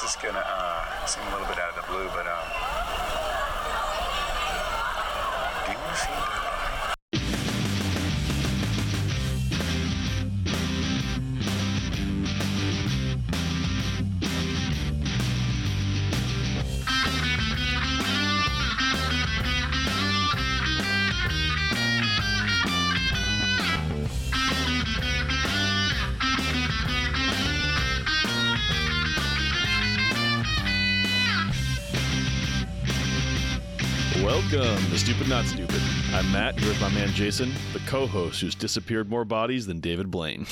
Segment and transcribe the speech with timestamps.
[0.00, 2.48] this is gonna uh, seem a little bit out of the blue, but um,
[5.66, 6.39] do you want to see
[34.52, 35.80] Welcome to Stupid Not Stupid.
[36.12, 40.10] I'm Matt, here with my man Jason, the co-host who's disappeared more bodies than David
[40.10, 40.46] Blaine.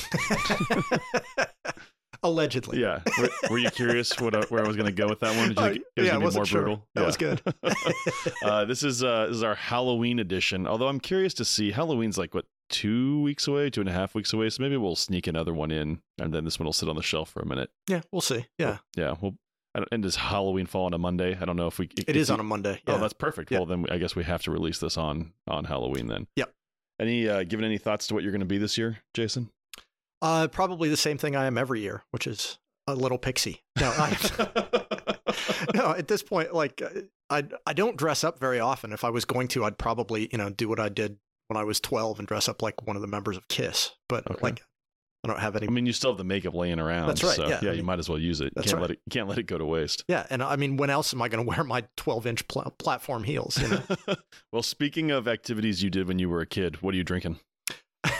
[2.23, 2.79] Allegedly.
[2.81, 5.35] yeah, were, were you curious what I, where I was going to go with that
[5.35, 5.49] one?
[5.49, 6.61] Did you Uh, think it was yeah, going to be more sure.
[6.61, 6.87] brutal?
[6.95, 7.41] That was good.
[8.43, 10.67] uh, this is uh, this is our Halloween edition.
[10.67, 14.15] Although I'm curious to see Halloween's like what two weeks away, two and a half
[14.15, 14.49] weeks away.
[14.49, 17.01] So maybe we'll sneak another one in, and then this one will sit on the
[17.01, 17.69] shelf for a minute.
[17.87, 18.45] Yeah, we'll see.
[18.57, 19.35] Yeah, Yeah, well,
[19.91, 21.37] and does Halloween fall on a Monday?
[21.39, 21.89] I don't know if we.
[22.07, 22.81] it is on a Monday.
[22.87, 22.95] Yeah.
[22.95, 23.51] Oh, that's perfect.
[23.51, 23.59] Yeah.
[23.59, 26.27] Well, then I guess we have to release this on on Halloween then.
[26.35, 26.51] Yep.
[26.99, 29.49] Any uh, given any thoughts to what you're going to be this year, Jason?
[30.21, 33.63] uh, probably the same thing I am every year, which is a little pixie.
[33.79, 34.17] No, I,
[35.73, 35.91] no.
[35.91, 38.91] At this point, like uh, I, I don't dress up very often.
[38.91, 41.17] If I was going to, I'd probably you know do what I did
[41.47, 43.91] when I was 12 and dress up like one of the members of Kiss.
[44.07, 44.39] But Okay.
[44.41, 44.61] like,
[45.23, 45.67] I don't have any.
[45.67, 47.07] I mean, you still have the makeup laying around.
[47.07, 47.59] That's right, So, yeah.
[47.61, 48.45] yeah, I you might as well use it.
[48.45, 48.81] You That's can't right.
[48.89, 48.99] let it.
[49.09, 50.05] Can't let it go to waste.
[50.07, 52.73] yeah, and I mean, when else am I going to wear my 12 inch pl-
[52.79, 53.57] platform heels?
[53.61, 54.15] You know?
[54.53, 57.39] well, speaking of activities you did when you were a kid, what are you drinking?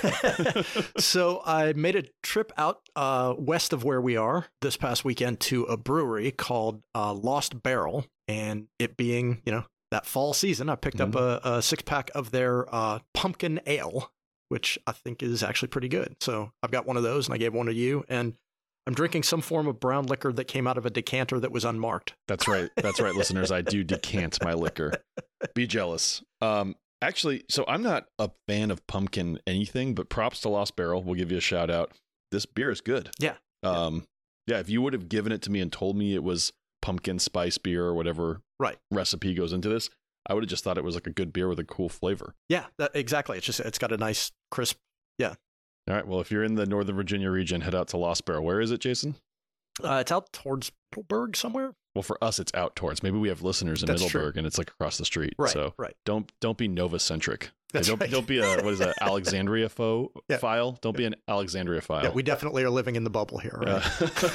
[0.98, 5.40] so I made a trip out uh, west of where we are this past weekend
[5.42, 10.70] to a brewery called uh, Lost Barrel, and it being you know that fall season,
[10.70, 14.12] I picked up a, a six pack of their uh, pumpkin ale,
[14.50, 16.16] which I think is actually pretty good.
[16.22, 18.36] So I've got one of those, and I gave one to you, and
[18.88, 21.64] I'm drinking some form of brown liquor that came out of a decanter that was
[21.66, 22.14] unmarked.
[22.28, 22.70] That's right.
[22.76, 23.52] That's right, listeners.
[23.52, 24.94] I do decant my liquor.
[25.56, 26.22] Be jealous.
[26.42, 31.04] Um, actually, so I'm not a fan of pumpkin anything, but props to Lost Barrel.
[31.04, 31.92] We'll give you a shout out.
[32.32, 33.10] This beer is good.
[33.20, 33.36] Yeah.
[33.64, 34.06] Um,
[34.48, 34.60] yeah.
[34.60, 36.52] If you would have given it to me and told me it was
[36.82, 38.78] pumpkin spice beer or whatever Right.
[38.92, 39.90] recipe goes into this,
[40.28, 42.36] I would have just thought it was like a good beer with a cool flavor.
[42.50, 43.38] Yeah, that, exactly.
[43.38, 44.78] It's just it's got a nice crisp.
[45.18, 45.36] Yeah.
[45.88, 46.08] All right.
[46.08, 48.44] Well, if you're in the Northern Virginia region, head out to Lost Barrel.
[48.44, 49.16] Where is it, Jason?
[49.84, 51.74] Uh, it's out towards Middleburg somewhere.
[51.96, 53.02] Well, for us, it's out towards.
[53.02, 54.20] Maybe we have listeners in That's true.
[54.20, 55.34] Middleburg, and it's like across the street.
[55.38, 55.52] Right.
[55.52, 55.96] So right.
[56.06, 57.52] don't don't be Nova centric.
[57.72, 58.10] That's don't, right.
[58.10, 60.38] don't be a what is that Alexandria fo Yeah.
[60.38, 60.78] file.
[60.82, 62.04] Don't be an Alexandria file.
[62.04, 63.84] Yeah, we definitely are living in the bubble here, right?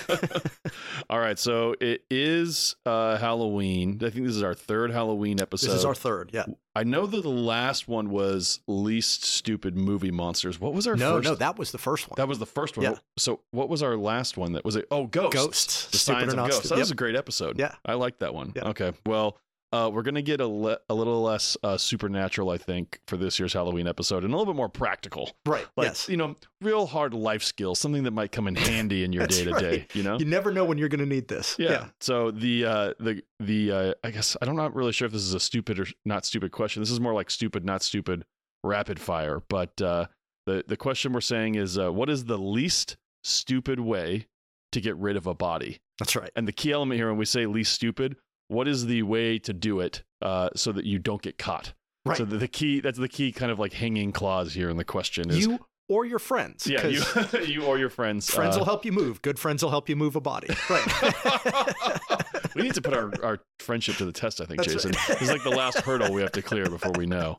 [1.11, 3.97] All right, so it is uh, Halloween.
[4.03, 5.69] I think this is our third Halloween episode.
[5.69, 6.31] this is our third.
[6.33, 6.45] Yeah.
[6.77, 10.61] I know that the last one was least stupid movie monsters.
[10.61, 11.29] What was our No, first?
[11.29, 12.15] no, that was the first one.
[12.17, 12.85] that was the first one.
[12.85, 12.97] Yeah.
[13.17, 14.53] So what was our last one?
[14.55, 14.87] That was it.
[14.91, 15.35] Oh, ghosts.
[15.37, 15.87] Ghosts.
[15.93, 16.67] The Stupid signs or of ghosts.
[16.67, 17.59] stu- That was a great episode.
[17.61, 17.75] Yeah.
[17.85, 18.53] I like that one.
[18.57, 18.69] Yeah.
[18.71, 18.93] Okay.
[19.07, 19.39] Well,
[19.75, 23.41] uh, we're gonna get a, le- a little less uh, supernatural, I think, for this
[23.41, 25.33] year's Halloween episode, and a little bit more practical.
[25.45, 25.67] Right.
[25.77, 26.09] Like yes.
[26.09, 29.45] you know, real hard life skills, something that might come in handy in your day
[29.45, 29.87] to day.
[29.93, 30.17] You know.
[30.17, 31.57] You never know when you're going to need this.
[31.59, 31.89] Yeah.
[32.01, 35.35] So the uh, the the uh, I guess I'm not really sure if this is
[35.35, 36.81] a stupid or not stupid question.
[36.81, 38.25] This is more like stupid, not stupid,
[38.63, 39.43] rapid fire.
[39.49, 40.07] But uh,
[40.47, 44.27] the the question we're saying is, uh, what is the least stupid way
[44.71, 45.81] to get rid of a body?
[45.99, 46.31] That's right.
[46.37, 48.17] And the key element here, when we say least stupid,
[48.49, 51.73] what is the way to do it uh, so that you don't get caught?
[52.05, 52.17] Right.
[52.17, 54.85] So the, the key that's the key kind of like hanging clause here in the
[54.85, 56.67] question is you or your friends.
[56.67, 57.03] Yeah, you
[57.47, 59.23] you or your friends friends uh, will help you move.
[59.23, 60.49] Good friends will help you move a body.
[60.69, 62.55] Right.
[62.55, 64.93] we need to put our, our friendship to the test, I think, That's Jason.
[64.93, 65.19] right.
[65.19, 67.39] This is like the last hurdle we have to clear before we know.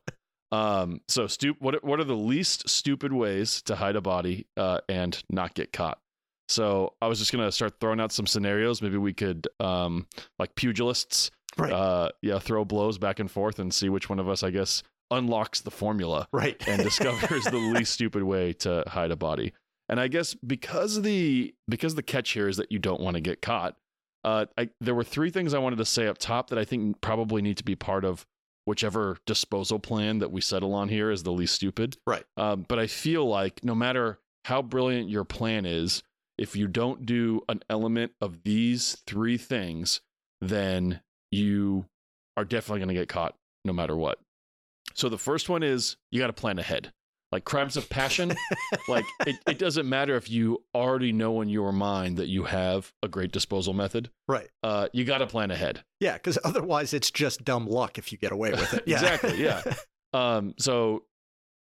[0.51, 4.79] Um, so, stu- what, what are the least stupid ways to hide a body uh,
[4.87, 5.99] and not get caught?
[6.47, 8.81] So, I was just going to start throwing out some scenarios.
[8.81, 10.07] Maybe we could, um,
[10.39, 11.71] like pugilists, Right.
[11.71, 14.83] uh, yeah, throw blows back and forth and see which one of us, I guess,
[15.11, 16.61] unlocks the formula right.
[16.67, 19.53] and discovers the least stupid way to hide a body.
[19.87, 23.21] And I guess because the because the catch here is that you don't want to
[23.21, 23.75] get caught.
[24.23, 26.99] Uh, I, there were three things I wanted to say up top that I think
[27.01, 28.25] probably need to be part of
[28.65, 31.97] whichever disposal plan that we settle on here is the least stupid.
[32.07, 32.23] Right.
[32.35, 36.01] Um, but I feel like no matter how brilliant your plan is,
[36.37, 40.01] if you don't do an element of these three things,
[40.41, 41.01] then
[41.31, 41.85] you
[42.37, 44.19] are definitely going to get caught no matter what.
[44.93, 46.91] So the first one is you got to plan ahead.
[47.31, 48.33] Like crimes of passion,
[48.87, 52.93] like it, it doesn't matter if you already know in your mind that you have
[53.03, 54.09] a great disposal method.
[54.27, 54.47] Right.
[54.63, 55.83] Uh, you got to plan ahead.
[55.99, 58.83] Yeah, because otherwise it's just dumb luck if you get away with it.
[58.87, 58.97] Yeah.
[58.97, 59.63] Exactly, yeah.
[60.13, 61.03] Um, so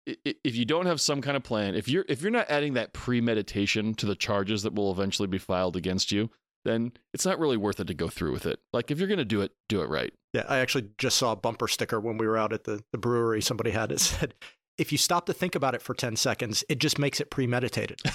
[0.05, 2.93] if you don't have some kind of plan, if you're if you're not adding that
[2.93, 6.29] premeditation to the charges that will eventually be filed against you,
[6.65, 8.59] then it's not really worth it to go through with it.
[8.73, 10.13] Like if you're going to do it, do it right.
[10.33, 12.97] Yeah, I actually just saw a bumper sticker when we were out at the, the
[12.97, 13.41] brewery.
[13.41, 14.33] Somebody had it said,
[14.77, 18.01] if you stop to think about it for 10 seconds, it just makes it premeditated.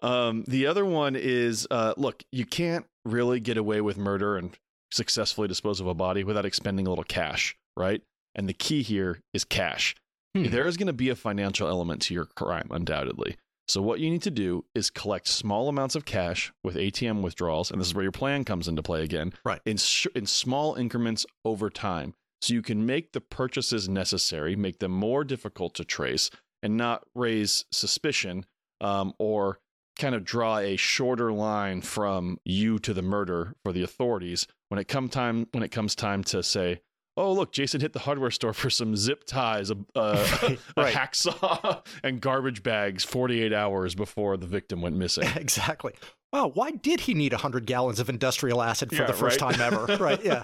[0.00, 4.56] um, the other one is uh, look, you can't really get away with murder and
[4.90, 8.00] successfully dispose of a body without expending a little cash, right?
[8.34, 9.94] And the key here is cash.
[10.36, 10.44] Hmm.
[10.44, 13.36] There is going to be a financial element to your crime, undoubtedly.
[13.66, 17.70] So, what you need to do is collect small amounts of cash with ATM withdrawals,
[17.70, 19.34] and this is where your plan comes into play again.
[19.44, 19.60] Right.
[19.66, 22.14] In, sh- in small increments over time.
[22.40, 26.30] So, you can make the purchases necessary, make them more difficult to trace,
[26.62, 28.46] and not raise suspicion
[28.80, 29.60] um, or
[29.98, 34.78] kind of draw a shorter line from you to the murder for the authorities when
[34.78, 36.80] it come time when it comes time to say
[37.18, 39.98] oh look jason hit the hardware store for some zip ties a, a,
[40.76, 40.94] a Right.
[40.94, 45.92] hacksaw and garbage bags 48 hours before the victim went missing exactly.
[46.30, 49.54] Wow, why did he need 100 gallons of industrial acid for Yeah, the first right.
[49.54, 49.96] time ever?
[49.96, 50.42] right, yeah.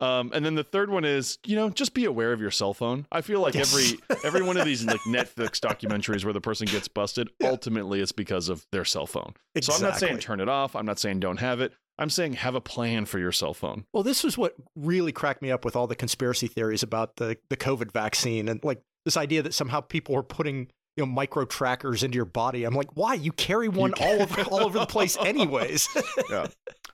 [0.00, 2.72] um, and then the third one is, you know, just be aware of your cell
[2.72, 3.06] phone.
[3.10, 3.74] I feel like Yes.
[3.74, 7.48] every every one of these like Netflix documentaries where the person gets busted, Yeah.
[7.48, 9.34] ultimately it's because of their cell phone.
[9.60, 10.76] So I'm not saying turn it off.
[10.76, 11.72] I'm not saying don't have it.
[12.02, 13.84] I'm saying have a plan for your cell phone.
[13.92, 17.36] Well, this was what really cracked me up with all the conspiracy theories about the,
[17.48, 21.44] the COVID vaccine and like this idea that somehow people were putting you know micro
[21.44, 22.64] trackers into your body.
[22.64, 23.14] I'm like, why?
[23.14, 25.88] You carry one all over all over the place, anyways.
[26.30, 26.48] yeah.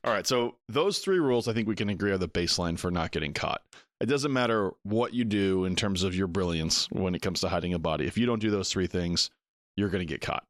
[0.05, 0.26] All right.
[0.26, 3.32] So those three rules, I think we can agree are the baseline for not getting
[3.32, 3.62] caught.
[4.00, 7.49] It doesn't matter what you do in terms of your brilliance when it comes to
[7.49, 8.06] hiding a body.
[8.06, 9.31] If you don't do those three things,
[9.76, 10.44] you're going to get caught.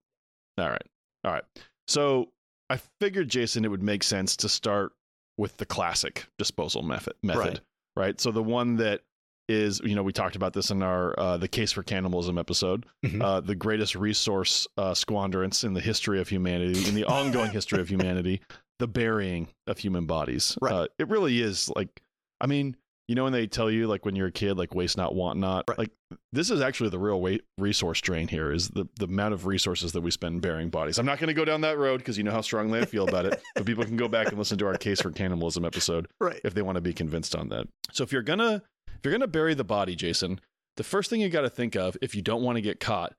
[0.59, 0.83] All right.
[1.25, 1.45] All right.
[1.87, 2.29] So
[2.71, 4.93] I figured, Jason, it would make sense to start
[5.37, 7.15] with the classic disposal method.
[7.23, 7.41] Method.
[7.41, 7.61] Right.
[7.97, 8.21] Right.
[8.21, 9.03] So the one that
[9.49, 12.85] is, you know, we talked about this in our uh, the case for cannibalism episode.
[13.05, 13.23] Mhm.
[13.23, 17.81] Uh, the greatest resource uh, squanderance in the history of humanity, in the ongoing history
[17.81, 18.41] of humanity,
[18.79, 20.57] the burying of human bodies.
[20.61, 20.73] Right.
[20.73, 22.03] Uh, it really is like,
[22.41, 22.77] I mean,
[23.09, 25.39] you know, when they tell you like when you're a kid, like waste not, want
[25.39, 25.65] not.
[25.67, 25.79] Right.
[25.79, 25.91] Like
[26.31, 29.93] this is actually the real weight resource drain here is the the amount of resources
[29.93, 30.99] that we spend burying bodies.
[30.99, 33.09] I'm not going to go down that road because you know how strongly I feel
[33.09, 33.43] about it.
[33.55, 36.41] But people can go back and listen to our case for cannibalism episode right.
[36.45, 37.67] if they want to be convinced on that.
[37.93, 40.41] So if you're gonna if you're gonna bury the body, Jason,
[40.77, 43.15] the first thing you got to think of if you don't want to get caught,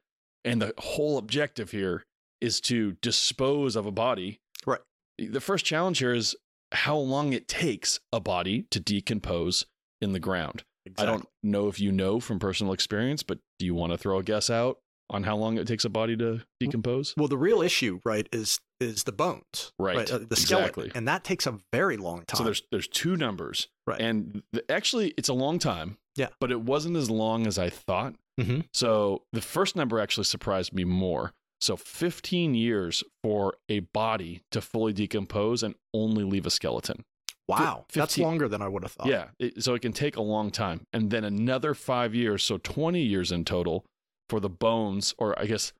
[0.45, 2.03] and the whole objective here
[2.39, 4.39] is to dispose of a body.
[4.65, 4.79] Right.
[5.17, 6.35] The first challenge here is
[6.71, 9.65] how long it takes a body to decompose
[10.01, 10.63] in the ground.
[10.97, 14.17] I don't know if you know from personal experience, but do you want to throw
[14.17, 14.79] a guess out
[15.11, 17.13] on how long it takes a body to decompose?
[17.17, 20.91] Well, the real issue, right, is is the bones, Right, uh, the skeleton, exactly.
[20.95, 22.37] and that takes a very long time.
[22.37, 23.99] So there's there's two numbers, Right.
[23.99, 25.97] And the, actually, it's a long time.
[26.15, 26.29] Yeah.
[26.41, 28.15] but it wasn't as long as I thought.
[28.39, 28.65] Mhm.
[28.73, 31.31] So the first number actually surprised me more.
[31.61, 37.03] So 15 years for a body to fully decompose and only leave a skeleton.
[37.49, 39.07] Wow, fif- that's longer than I would have thought.
[39.07, 42.57] Yeah, it, so it can take a long time, and then another five years, so
[42.57, 43.85] 20 years in total,
[44.29, 45.73] for the bones, or I guess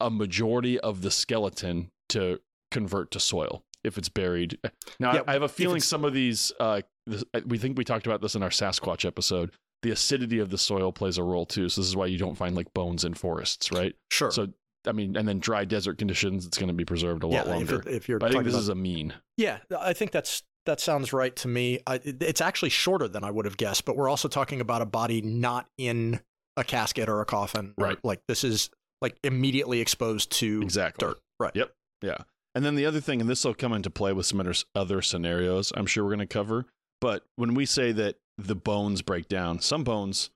[0.00, 2.40] a majority of the skeleton to
[2.70, 4.58] convert to soil if it's buried.
[5.00, 7.76] Now, Yeah, I, I have a feeling some of these, uh, this, I- we think
[7.78, 9.50] we talked about this in our Sasquatch episode.
[9.82, 11.68] The acidity of the soil plays a role too.
[11.68, 13.94] So this is why you don't find like bones in forests, right?
[14.10, 14.30] sure.
[14.30, 14.48] So
[14.86, 17.48] I mean, and then dry desert conditions, it's going to be preserved a yeah, lot
[17.48, 17.80] longer.
[17.80, 19.14] If, it, if you're but I think this about is a mean.
[19.36, 21.80] Yeah, I think that's that sounds right to me.
[21.86, 24.86] I, it's actually shorter than I would have guessed, but we're also talking about a
[24.86, 26.20] body not in
[26.56, 27.74] a casket or a coffin.
[27.78, 27.98] Right.
[28.04, 31.08] Like this is like immediately exposed to Exactly.
[31.08, 31.18] dirt.
[31.40, 31.52] Right.
[31.54, 31.72] Yep.
[32.02, 32.18] Yeah.
[32.54, 35.02] And then the other thing, and this will come into play with some other, other
[35.02, 36.66] scenarios I'm sure we're going to cover.
[37.00, 40.30] But when we say that the bones break down, some bones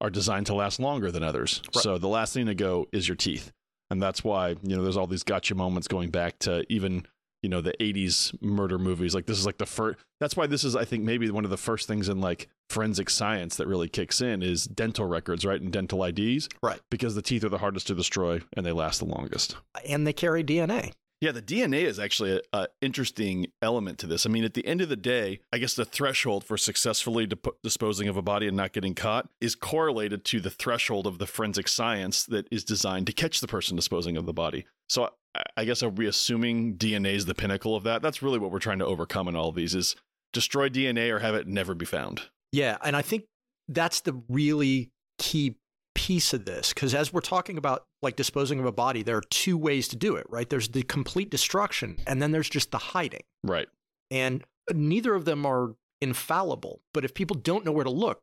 [0.00, 1.62] are designed to last longer than others.
[1.74, 1.82] Right.
[1.82, 3.50] So the last thing to go is your teeth.
[3.90, 7.06] And that's why, you know, there's all these gotcha moments going back to even,
[7.42, 9.14] you know, the 80s murder movies.
[9.14, 11.50] Like this is like the first, that's why this is, I think, maybe one of
[11.50, 15.60] the first things in like forensic science that really kicks in is dental records, right?
[15.60, 16.48] And dental IDs.
[16.62, 16.80] Right.
[16.90, 19.56] Because the teeth are the hardest to destroy and they last the longest.
[19.86, 20.92] And they carry DNA.
[21.22, 24.26] Yeah, the DNA is actually an interesting element to this.
[24.26, 27.62] I mean, at the end of the day, I guess the threshold for successfully dip-
[27.62, 31.26] disposing of a body and not getting caught is correlated to the threshold of the
[31.28, 34.66] forensic science that is designed to catch the person disposing of the body.
[34.88, 35.10] So
[35.56, 38.02] I, guess are we assuming DNA is the pinnacle of that?
[38.02, 39.96] That's really what we're trying to overcome in all of these is
[40.32, 42.22] destroy DNA or have it never be found.
[42.52, 43.24] Yeah, and I think
[43.68, 45.56] that's the really key
[45.94, 49.24] piece of this because as we're talking about like disposing of a body, there are
[49.30, 50.48] two ways to do it, right?
[50.48, 53.22] There's the complete destruction, and then there's just the hiding.
[53.44, 53.68] Right.
[54.10, 58.20] and neither of them are infallible but if people don't know where to look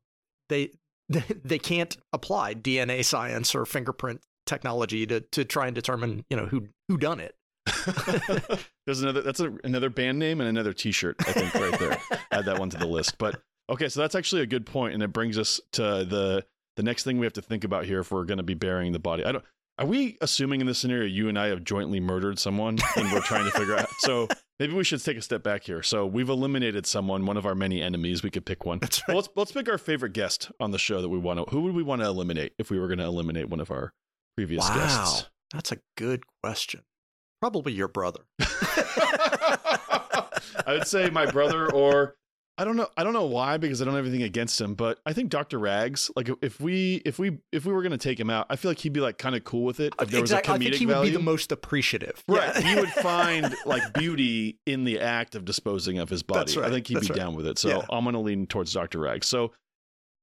[0.49, 0.71] they
[1.09, 6.47] they can't apply dna science or fingerprint technology to to try and determine you know
[6.47, 7.35] who who done it
[8.85, 9.21] There's another.
[9.21, 11.17] That's a, another band name and another T-shirt.
[11.19, 11.97] I think right there.
[12.31, 13.17] Add that one to the list.
[13.17, 16.83] But okay, so that's actually a good point, and it brings us to the the
[16.83, 18.99] next thing we have to think about here if we're going to be burying the
[18.99, 19.23] body.
[19.25, 19.45] I don't.
[19.77, 23.21] Are we assuming in this scenario you and I have jointly murdered someone and we're
[23.21, 23.87] trying to figure out?
[23.99, 24.27] So
[24.59, 25.81] maybe we should take a step back here.
[25.81, 28.21] So we've eliminated someone, one of our many enemies.
[28.21, 28.79] We could pick one.
[28.79, 31.45] That's Well, let's let's pick our favorite guest on the show that we want to.
[31.51, 33.93] Who would we want to eliminate if we were going to eliminate one of our
[34.39, 34.75] previous Wow.
[34.75, 35.29] guests?
[35.53, 36.81] That's a good question.
[37.41, 38.21] Probably your brother.
[40.65, 42.15] I would say my brother or
[42.57, 44.99] I don't know I don't know why because I don't have anything against him, but
[45.05, 45.57] I think Dr.
[45.59, 48.71] Rags, like if we if we if we were gonna take him out, I feel
[48.71, 50.51] like he'd be like kind of cool with it if there exactly.
[50.53, 50.99] Was a comedic think he value.
[51.01, 52.23] would be the most appreciative.
[52.27, 52.51] Right.
[52.55, 52.61] Yeah.
[52.61, 56.55] he would find like beauty in the act of disposing of his body.
[56.57, 56.67] Right.
[56.67, 57.19] I think he'd That's be right.
[57.19, 57.57] down with it.
[57.57, 57.81] So Yeah.
[57.89, 58.99] I'm gonna lean towards Dr.
[58.99, 59.27] Rags.
[59.27, 59.53] So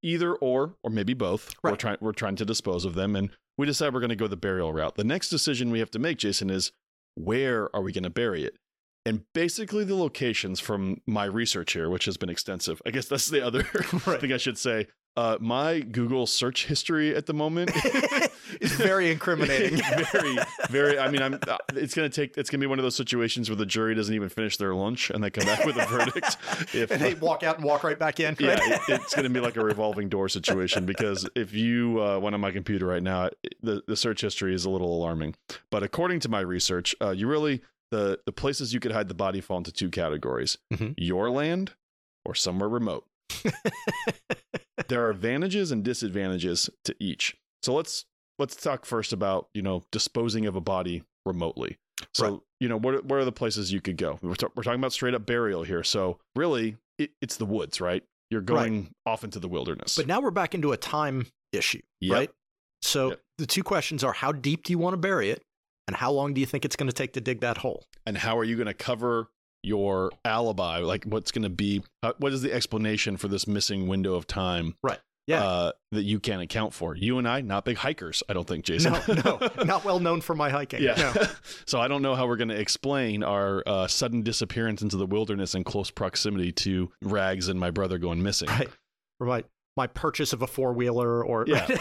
[0.02, 1.54] either or, or maybe both.
[1.62, 4.36] We're trying we're trying to dispose of them and we decide we're gonna go the
[4.36, 4.96] burial route.
[4.96, 6.72] The next decision we have to make, Jason, is
[7.14, 8.56] where are we gonna bury it?
[9.04, 12.82] And basically the locations from my research here, which has been extensive.
[12.84, 13.64] I guess that's the other
[14.06, 14.20] Right.
[14.20, 14.88] thing I should say.
[15.16, 17.70] Uh, my Google search history at the moment
[18.60, 19.78] It's very incriminating.
[20.12, 20.36] very,
[20.70, 20.98] very.
[20.98, 21.34] I mean, I'm.
[21.48, 22.36] uh, It's gonna take.
[22.36, 25.10] It's gonna be one of those situations where the jury doesn't even finish their lunch
[25.10, 26.36] and they come back with a verdict.
[26.74, 28.36] If and they walk out and walk right back in.
[28.38, 32.34] yeah, it- it's gonna be like a revolving door situation because if you uh, went
[32.34, 33.30] on my computer right now,
[33.62, 35.34] the the search history is a little alarming.
[35.70, 39.14] But according to my research, uh, you really the the places you could hide the
[39.14, 40.94] body fall into two categories: Mhm.
[40.96, 41.72] your land
[42.24, 43.06] or somewhere remote.
[44.88, 47.36] there are advantages and disadvantages to each.
[47.62, 48.04] So let's
[48.38, 51.78] let's talk first about you know disposing of a body remotely.
[52.14, 52.40] So Right.
[52.60, 54.18] you know what are- what are the places you could go?
[54.22, 55.82] We're, ta- we're talking about straight up burial here.
[55.82, 58.02] So really, it, it's the woods, right?
[58.30, 59.96] You're going off into the wilderness.
[59.96, 62.12] But now we're back into a time issue, Yep.
[62.14, 62.30] right?
[62.82, 63.20] So Yep.
[63.38, 65.42] the two questions are how deep do you want to bury it?
[65.88, 67.84] And how long do you think it's going to take to dig that hole?
[68.04, 69.28] and how are you going to cover
[69.64, 70.78] your alibi?
[70.78, 71.82] Like, what's going to be?
[72.02, 74.74] Uh, what is the explanation for this missing window of time?
[75.26, 75.42] Yeah.
[75.42, 76.94] Uh, that you can't account for.
[76.94, 78.92] You and I, not big hikers, I don't think, Jason.
[78.92, 80.82] No, no, not well known for my hiking.
[80.82, 81.12] Yeah.
[81.14, 81.26] No.
[81.66, 85.06] so I don't know how we're going to explain our uh, sudden disappearance into the
[85.06, 88.48] wilderness in close proximity to Rags and my brother going missing.
[88.48, 88.68] Right.
[89.18, 89.44] My,
[89.76, 91.44] my purchase of a four wheeler or.
[91.46, 91.66] Yeah.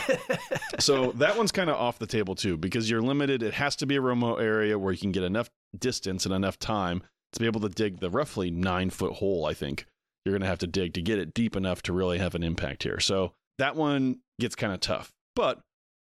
[0.77, 3.41] So that one's kind of off the table too because you're limited.
[3.41, 6.59] It has to be a remote area where you can get enough distance and enough
[6.59, 9.45] time to be able to dig the roughly nine foot hole.
[9.45, 9.85] I think
[10.25, 12.43] you're going to have to dig to get it deep enough to really have an
[12.43, 12.99] impact here.
[12.99, 15.11] So that one gets kind of tough.
[15.35, 15.59] But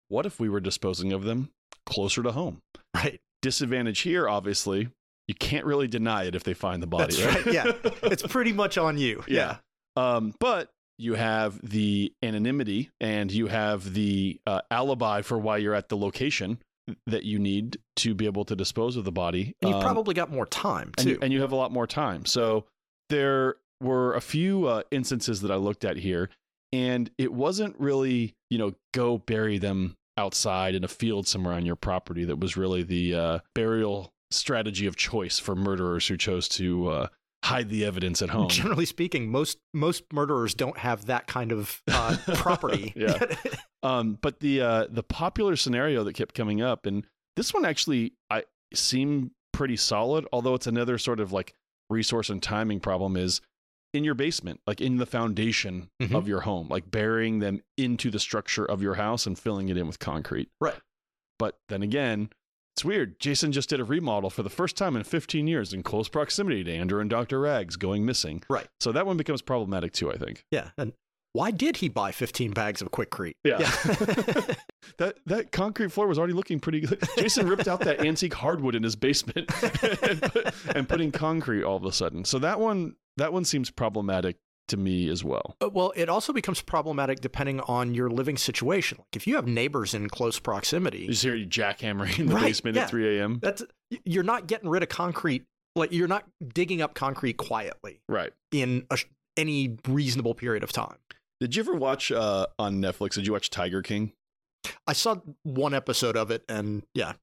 [0.10, 1.50] what if we were disposing of them
[1.86, 2.62] closer to home?
[2.96, 3.20] right.
[3.42, 4.90] Disadvantage here, obviously,
[5.28, 7.16] you can't really deny it if they find the body.
[7.16, 7.72] That's right, yeah.
[8.04, 9.24] It's pretty much on you.
[9.28, 9.58] Yeah.
[9.96, 15.74] Um, but you have the anonymity and you have the uh, alibi for why you're
[15.74, 16.60] at the location
[17.08, 19.56] that you need to be able to dispose of the body.
[19.62, 21.10] And you've Um, probably got more time, and too.
[21.12, 22.26] you, and you have a lot more time.
[22.26, 22.66] So
[23.10, 26.30] there were a few uh, instances that I looked at here,
[26.72, 31.66] and it wasn't really, you know, go bury them outside in a field somewhere on
[31.66, 32.26] your property.
[32.26, 37.08] That was really the uh, burial strategy of choice for murderers who chose to uh,
[37.44, 38.50] hide the evidence at home.
[38.50, 42.94] Generally speaking, most most murderers don't have that kind of uh, property.
[42.96, 43.18] Yeah.
[43.82, 47.06] Um, but the uh, the popular scenario that kept coming up, and
[47.36, 48.44] this one actually I
[48.74, 51.54] seem pretty solid, although it's another sort of like
[51.90, 53.42] resource and timing problem is
[53.94, 56.16] in your basement, like in the foundation Mhm.
[56.16, 59.78] of your home, like burying them into the structure of your house and filling it
[59.78, 60.50] in with concrete.
[60.62, 60.76] Right.
[61.40, 62.30] But then again,
[62.76, 63.20] it's weird.
[63.20, 66.64] Jason just did a remodel for the first time in 15 years in close proximity
[66.64, 67.40] to Andrew and Dr.
[67.40, 68.44] Rags going missing.
[68.50, 68.68] Right.
[68.80, 70.44] So that one becomes problematic too, I think.
[70.52, 70.70] yeah.
[70.78, 70.94] And
[71.34, 73.36] why did he buy 15 bags of Quikrete?
[73.44, 73.58] Yeah.
[74.98, 77.02] that that concrete floor was already looking pretty good.
[77.18, 79.50] Jason ripped out that antique hardwood in his basement
[80.04, 82.26] and, put, and put in concrete all of a sudden.
[82.26, 84.38] So that one that one seems problematic
[84.70, 85.56] to me as well.
[85.62, 88.98] Uh, Well, it also becomes problematic depending on your living situation.
[89.00, 92.44] Like if you have neighbors in close proximity, just hear you jackhammering in the Right,
[92.46, 92.84] basement yeah.
[92.84, 93.40] at 3 a.m.
[93.42, 93.64] that's
[94.06, 95.44] you're not getting rid of concrete.
[95.76, 98.32] Like you're not digging up concrete quietly Right.
[98.52, 98.98] in a,
[99.38, 100.98] any reasonable period of time.
[101.40, 103.14] Did you ever watch uh, on Netflix?
[103.14, 104.12] Did you watch Tiger King?
[104.86, 107.14] I saw one episode of it, and yeah,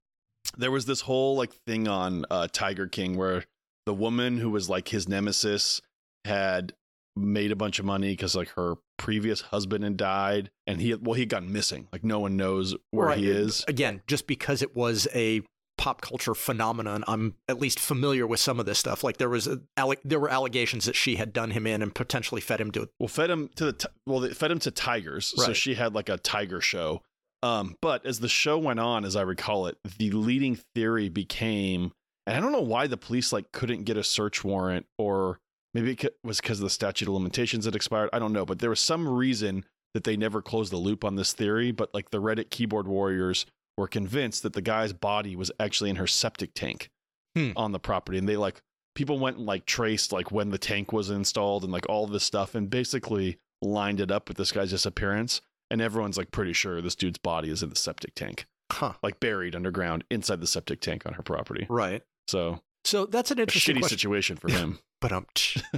[0.56, 3.44] there was this whole like thing on uh, Tiger King where
[3.86, 5.80] the woman who was like his nemesis
[6.24, 6.72] had
[7.14, 11.14] made a bunch of money because like her previous husband had died and he well
[11.14, 13.18] he had gone missing like no one knows where Right.
[13.18, 15.42] he is again, just because it was a
[15.78, 19.04] pop culture phenomenon, I'm at least familiar with some of this stuff.
[19.04, 19.60] Like there was a,
[20.04, 22.88] there were allegations that she had done him in and potentially fed him to.
[22.98, 25.94] well fed him to the ti- well they fed him to tigers so she had
[25.94, 27.02] like a tiger show
[27.42, 31.92] um but as the show went on as i recall it the leading theory became
[32.26, 35.38] And I don't know why the police like couldn't get a search warrant or
[35.74, 38.10] maybe it was because of the statute of limitations had expired.
[38.12, 39.64] I don't know, but there was some reason
[39.94, 41.70] that they never closed the loop on this theory.
[41.70, 43.46] But like the Reddit keyboard warriors
[43.78, 46.88] were convinced that the guy's body was actually in her septic tank
[47.36, 47.50] Hmm.
[47.54, 48.16] on the property.
[48.18, 48.62] And they like
[48.94, 52.24] people went and like traced like when the tank was installed and like all this
[52.24, 55.42] stuff and basically lined it up with this guy's disappearance.
[55.70, 58.94] And everyone's like pretty sure this dude's body is in the septic tank, Huh.
[59.02, 61.66] like buried underground inside the septic tank on her property.
[61.68, 62.02] Right.
[62.28, 63.98] So So that's an interesting shitty question.
[63.98, 64.78] situation for him.
[65.00, 65.26] But um,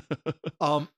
[0.61, 0.89] um,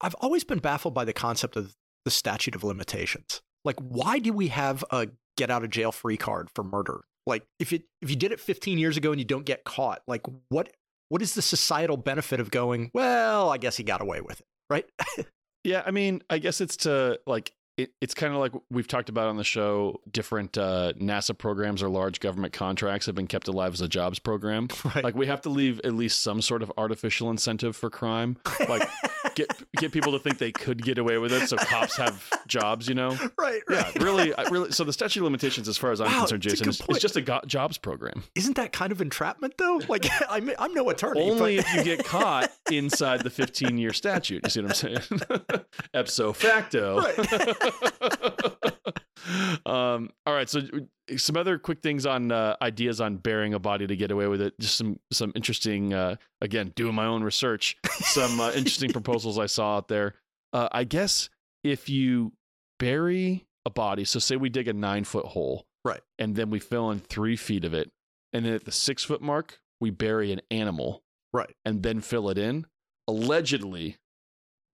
[0.00, 3.42] I've always been baffled by the concept of the statute of limitations.
[3.64, 7.00] Like, why do we have a get out of jail free card for murder?
[7.26, 10.02] Like, if it if you did it 15 years ago and you don't get caught,
[10.06, 10.70] like what
[11.08, 12.90] what is the societal benefit of going?
[12.94, 14.86] Well, I guess he got away with it, right?
[15.64, 19.08] Yeah, I mean, I guess it's to like it, it's kind of like we've talked
[19.08, 20.00] about on the show.
[20.10, 24.18] Different uh, NASA programs or large government contracts have been kept alive as a jobs
[24.18, 24.68] program.
[24.84, 25.04] right.
[25.04, 28.38] Like we have to leave at least some sort of artificial incentive for crime.
[28.68, 28.88] like,
[29.34, 32.88] Get get people to think they could get away with it, so cops have jobs.
[32.88, 33.18] You know.
[33.38, 34.70] right, Yeah, really, I really.
[34.72, 37.16] So the statute of limitations, as far as I'm Wow, concerned, Jason, is, is just
[37.16, 38.22] a go- jobs program.
[38.34, 39.82] Isn't that kind of entrapment though?
[39.88, 41.20] Like, I'm I'm no attorney.
[41.20, 44.42] Only but- if you get caught inside the 15 year statute.
[44.44, 45.20] You see what I'm saying?
[45.92, 47.00] Ipso facto.
[49.66, 50.48] um, all right.
[50.48, 50.60] So,
[51.16, 54.40] some other quick things on uh, ideas on burying a body to get away with
[54.40, 54.58] it.
[54.60, 55.94] Just some some interesting.
[55.94, 57.76] Uh, again, doing my own research.
[57.90, 60.14] Some uh, interesting proposals I saw out there.
[60.52, 61.28] Uh, I guess
[61.64, 62.32] if you
[62.78, 66.00] bury a body, so say we dig a nine foot hole, Right.
[66.18, 67.90] and then we fill in three feet of it,
[68.32, 71.54] and then at the six foot mark we bury an animal, Right.
[71.64, 72.66] and then fill it in.
[73.08, 73.96] Allegedly,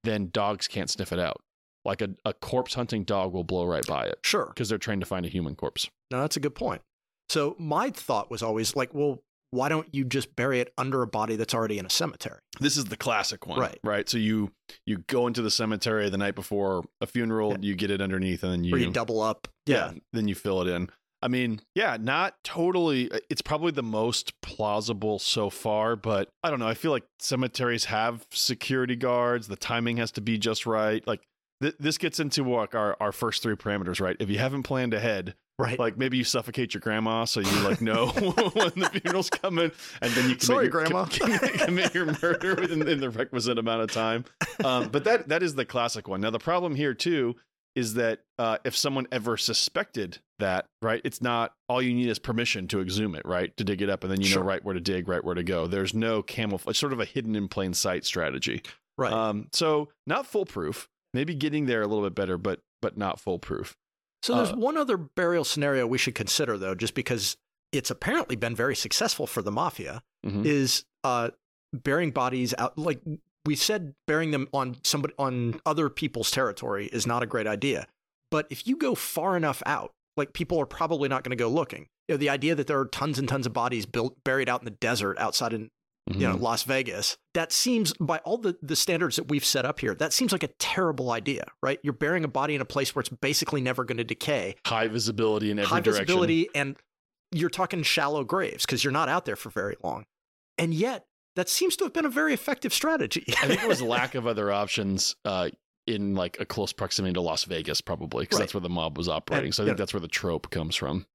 [0.05, 1.41] then dogs can't sniff it out.
[1.85, 4.47] Like a, a corpse hunting dog will blow right by it sure.
[4.47, 5.89] because they're trained to find a human corpse.
[6.11, 6.83] No, that's a good point.
[7.29, 11.07] So my thought was always like, well, why don't you just bury it under a
[11.07, 12.39] body that's already in a cemetery?
[12.61, 13.79] This is the classic one, Right.
[13.85, 14.09] Right.
[14.09, 14.53] So you
[14.87, 17.59] you go into the cemetery the night before a funeral, Yeah.
[17.61, 19.49] you get it underneath, and then you, Or you double up.
[19.67, 20.89] yeah, then you fill it in.
[21.25, 23.11] I mean, yeah, not totally.
[23.13, 26.67] uh, It's probably the most plausible so far, but I don't know.
[26.69, 29.49] I feel like cemeteries have security guards.
[29.49, 31.07] The timing has to be just right.
[31.07, 31.21] Like
[31.63, 34.17] th- this gets into like our our first three parameters, right?
[34.21, 35.79] If you haven't planned ahead, Right.
[35.79, 39.71] like maybe you suffocate your grandma so you like know when the funeral's coming,
[40.01, 41.05] and then you commit Sorry, your, Grandma.
[41.11, 44.25] commit, commit your murder within in the requisite amount of time.
[44.65, 46.21] Um, but that that is the classic one.
[46.21, 47.37] Now the problem here too
[47.75, 52.19] is that uh, if someone ever suspected that, right, it's not all you need is
[52.19, 54.43] permission to exhume it, right, to dig it up, and then you Sure.
[54.43, 55.67] know right where to dig, right where to go.
[55.67, 58.63] There's no camouflage, sort of a hidden in plain sight strategy.
[58.99, 59.13] right.
[59.13, 60.89] Um, so not foolproof.
[61.15, 63.77] Maybe getting there a little bit better, but but not foolproof.
[64.23, 67.37] so there's uh, one other burial scenario we should consider, though, just because
[67.73, 70.45] it's apparently been very successful for the mafia, Mhm.
[70.45, 71.31] is uh,
[71.73, 72.77] burying bodies out.
[72.79, 73.01] Like
[73.45, 77.87] we said, burying them on somebody on other people's territory is not a great idea.
[78.31, 81.49] But if you go far enough out, like people are probably not going to go
[81.49, 81.89] looking.
[82.09, 84.61] You know, the idea that there are tons and tons of bodies built buried out
[84.61, 85.53] in the desert outside
[86.09, 86.41] in you know Mhm.
[86.41, 87.17] Las Vegas.
[87.35, 90.43] That seems by all the the standards that we've set up here, that seems like
[90.43, 91.79] a terrible idea, right?
[91.83, 94.89] You're burying a body in a place where it's basically never going to decay, high
[94.89, 96.05] visibility in every high direction.
[96.07, 96.77] visibility, and
[97.31, 100.05] you're talking shallow graves because you're not out there for very long.
[100.59, 103.25] And yet, that seems to have been a very effective strategy.
[103.43, 105.49] I think it was lack of other options uh,
[105.87, 108.43] in like a close proximity to Las Vegas, probably because Right.
[108.45, 109.47] that's where the mob was operating.
[109.47, 111.07] And, so I think know- that's where the trope comes from.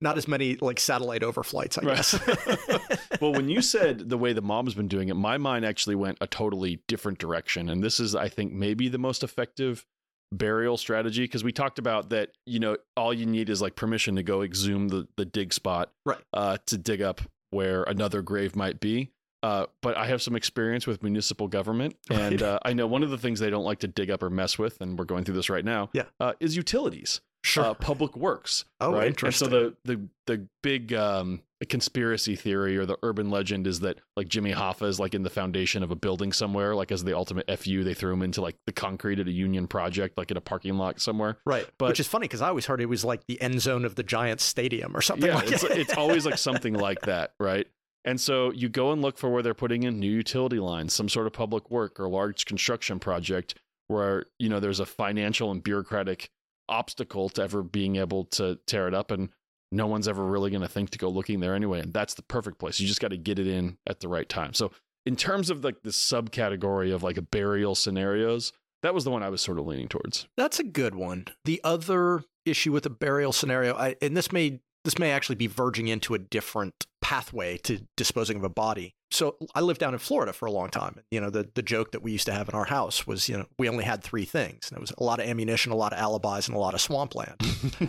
[0.00, 3.08] Not as many like satellite overflights, I guess.
[3.20, 6.18] well, when you said the way the mob's been doing it, my mind actually went
[6.20, 9.84] a totally different direction, and this is, I think, maybe the most effective
[10.32, 12.30] burial strategy because we talked about that.
[12.46, 15.92] You know, all you need is like permission to go exhume the the dig spot,
[16.04, 16.18] Right.
[16.32, 19.12] Uh, to dig up where another grave might be.
[19.42, 22.42] Uh, but I have some experience with municipal government, and Right.
[22.42, 24.58] uh, I know one of the things they don't like to dig up or mess
[24.58, 25.88] with, and we're going through this right now.
[25.92, 26.04] Yeah.
[26.18, 27.64] uh, is utilities, sure.
[27.64, 28.64] uh, public works.
[28.80, 29.06] oh, right?
[29.06, 29.46] interesting.
[29.48, 33.98] And so the the the big um, conspiracy theory or the urban legend is that
[34.16, 37.16] like Jimmy Hoffa is like in the foundation of a building somewhere, like as the
[37.16, 37.82] ultimate fu.
[37.84, 40.76] They threw him into like the concrete at a union project, like in a parking
[40.76, 41.38] lot somewhere.
[41.46, 41.66] right.
[41.78, 43.94] but- Which is funny because I always heard it was like the end zone of
[43.94, 45.78] the Giants stadium or something yeah, like it's, that.
[45.78, 47.66] it's always like something like that, right?
[48.04, 51.08] And so you go and look for where they're putting in new utility lines, some
[51.08, 53.56] sort of public work or large construction project
[53.88, 56.30] where, you know, there's a financial and bureaucratic
[56.68, 59.30] obstacle to ever being able to tear it up and
[59.72, 61.80] no one's ever really going to think to go looking there anyway.
[61.80, 62.80] And that's the perfect place.
[62.80, 64.54] You just got to get it in at the right time.
[64.54, 64.70] So
[65.04, 68.52] in terms of like the subcategory of like a burial scenarios,
[68.82, 70.26] that was the one I was sort of leaning towards.
[70.36, 71.26] That's a good one.
[71.44, 75.48] The other issue with a burial scenario, I, and this may this may actually be
[75.48, 78.94] verging into a different pathway to disposing of a body.
[79.10, 81.00] So I lived down in Florida for a long time.
[81.10, 83.36] You know, the the joke that we used to have in our house was, you
[83.38, 84.68] know, we only had three things.
[84.68, 86.80] And it was a lot of ammunition, a lot of alibis, and a lot of
[86.80, 87.36] swampland.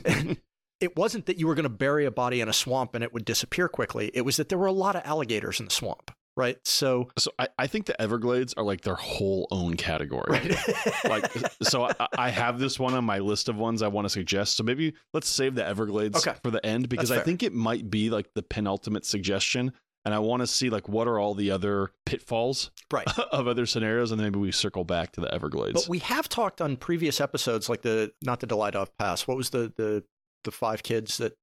[0.06, 0.38] and
[0.80, 3.14] it wasn't that you were going to bury a body in a swamp and it
[3.14, 4.12] would disappear quickly.
[4.14, 6.58] It was that there were a lot of alligators in the swamp, right?
[6.66, 10.24] So, So I, I think the Everglades are like their whole own category.
[10.30, 10.56] right.
[11.10, 11.32] like
[11.64, 14.56] so I, I have this one on my list of ones I want to suggest.
[14.56, 16.38] So maybe let's save the Everglades Okay.
[16.44, 19.74] for the end because I think it might be like the penultimate suggestion.
[20.08, 23.06] And I want to see like what are all the other pitfalls right.
[23.34, 25.82] of other scenarios, and then maybe we circle back to the Everglades.
[25.82, 29.28] But we have talked on previous episodes, like the not the Dyatlov Pass.
[29.28, 30.06] What was the the
[30.46, 31.36] the five kids that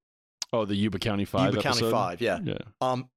[0.50, 1.50] oh, the Yuba County Five.
[1.50, 1.90] Yuba County?
[1.90, 2.22] Five?
[2.22, 2.38] Yeah.
[2.42, 2.56] Yeah.
[2.80, 3.10] Um,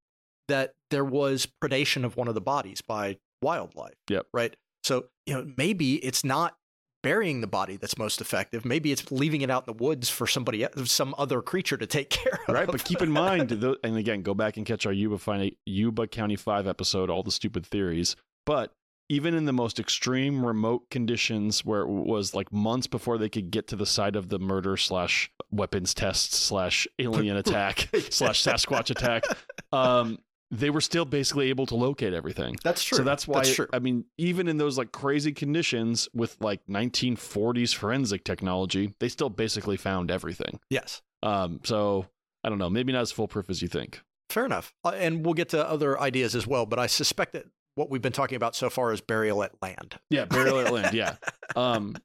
[0.50, 3.96] that there was predation of one of the bodies by wildlife.
[4.10, 4.28] Yep.
[4.34, 4.54] Right.
[4.84, 6.58] So you know maybe it's not
[7.04, 8.66] burying the body that's most effective.
[8.66, 12.10] Maybe it's leaving it out in the woods for somebody, some other creature to take
[12.12, 12.54] care of.
[12.54, 16.36] Right, but keep in mind, and again, go back and catch our Yuba, Yuba County
[16.36, 18.16] Five episode, all the stupid theories.
[18.46, 18.74] But
[19.10, 23.52] even in the most extreme remote conditions, where it was like months before they could
[23.52, 28.90] get to the site of the murder slash weapons test slash alien attack slash Sasquatch
[28.90, 29.24] attack,
[29.72, 32.56] um, they were still basically able to locate everything.
[32.64, 32.98] That's true.
[32.98, 33.68] So that's why, That's true.
[33.74, 39.30] I mean, even in those like crazy conditions with like 1940s forensic technology, they still
[39.30, 40.60] basically found everything.
[40.70, 41.02] yes.
[41.24, 42.06] Um, so
[42.44, 44.02] I don't know, maybe not as foolproof as you think.
[44.30, 44.74] Fair enough.
[44.86, 48.02] Uh, and we'll get to other ideas as well, but I suspect that what we've
[48.02, 50.00] been talking about so far is burial at land.
[50.10, 50.94] Yeah, burial at land.
[50.96, 51.16] Yeah.
[51.56, 51.96] Um,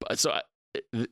[0.00, 0.42] but so I,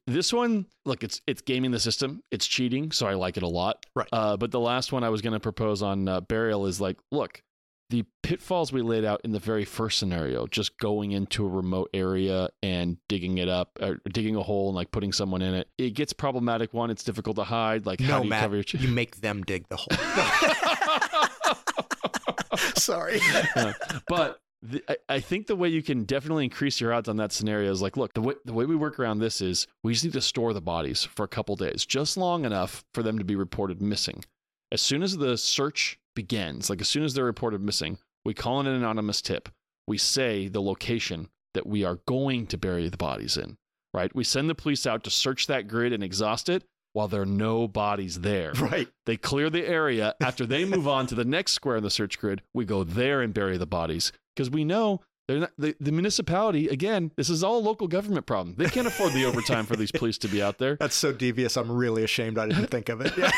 [0.07, 2.23] this one, look, it's it's gaming the system.
[2.31, 3.85] It's cheating, so I like it a lot.
[3.94, 4.09] Right.
[4.12, 6.99] Uh, but the last one I was going to propose on uh, burial is like,
[7.11, 7.42] look,
[7.90, 11.90] the pitfalls we laid out in the very first scenario, just going into a remote
[11.92, 15.68] area and digging it up, or digging a hole and like putting someone in it,
[15.77, 16.73] it gets problematic.
[16.73, 17.87] One, it's difficult to hide.
[17.87, 18.64] Like, how no, do you Matt, cover your?
[18.79, 19.88] you make them dig the hole.
[22.77, 23.20] Sorry.
[23.57, 23.73] Uh,
[24.09, 27.33] but the, I, I think the way you can definitely increase your odds on that
[27.33, 30.05] scenario is like, look, the way the way we work around this is we just
[30.05, 33.25] need to store the bodies for a couple days, just long enough for them to
[33.25, 34.25] be reported missing.
[34.73, 38.61] As soon as the search begins, like as soon as they're reported missing, we call
[38.61, 39.49] in an anonymous tip.
[39.87, 43.57] We say the location that we are going to bury the bodies in.
[43.92, 44.14] Right?
[44.14, 47.26] We send the police out to search that grid and exhaust it while there are
[47.26, 48.53] no bodies there.
[48.61, 48.88] right.
[49.07, 50.14] They clear the area.
[50.20, 53.22] After they move on to the next square in the search grid, we go there
[53.22, 57.44] and bury the bodies because we know they're not, the, the municipality, again, this is
[57.44, 58.57] all a local government problem.
[58.57, 60.76] They can't afford the overtime for these police to be out there.
[60.81, 61.57] That's so devious.
[61.57, 63.16] I'm really ashamed I didn't think of it.
[63.16, 63.31] Yeah.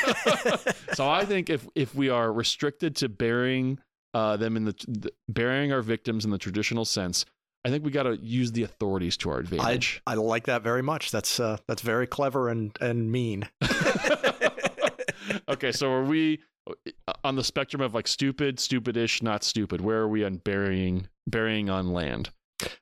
[0.94, 3.78] So I think if, if we are restricted to burying
[4.12, 7.24] uh, them in the, the burying our victims in the traditional sense,
[7.64, 10.02] I think we got to use the authorities to our advantage.
[10.06, 11.10] I like that very much.
[11.10, 13.48] That's uh, that's very clever and and mean.
[15.48, 19.80] okay, so are we uh, on the spectrum of like stupid, stupidish, not stupid?
[19.80, 22.30] Where are we on burying burying on land?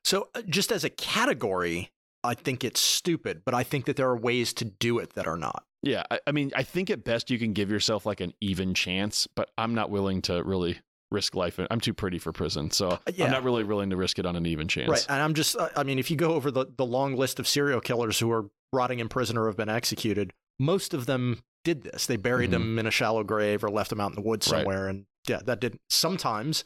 [0.05, 1.90] So uh, just as a category,
[2.25, 5.27] I think it's stupid, but I think that there are ways to do it that
[5.27, 5.64] are not.
[5.83, 8.75] Yeah, I, I mean, I think at best you can give yourself like an even
[8.75, 10.79] chance, but I'm not willing to really
[11.11, 11.59] risk life.
[11.70, 13.25] I'm too pretty for prison, so uh, yeah.
[13.27, 14.88] I'm not really willing to risk it on an even chance.
[14.88, 15.07] Right.
[15.09, 17.49] And I'm just, uh, I mean, if you go over the, the long list of
[17.49, 21.83] serial killers who are rotting in prison or have been executed, most of them did
[21.83, 22.07] this.
[22.07, 22.53] They buried Mhm.
[22.53, 24.59] them in a shallow grave or left them out in the woods Right.
[24.61, 24.88] somewhere.
[24.88, 26.64] And yeah, that didn't, sometimes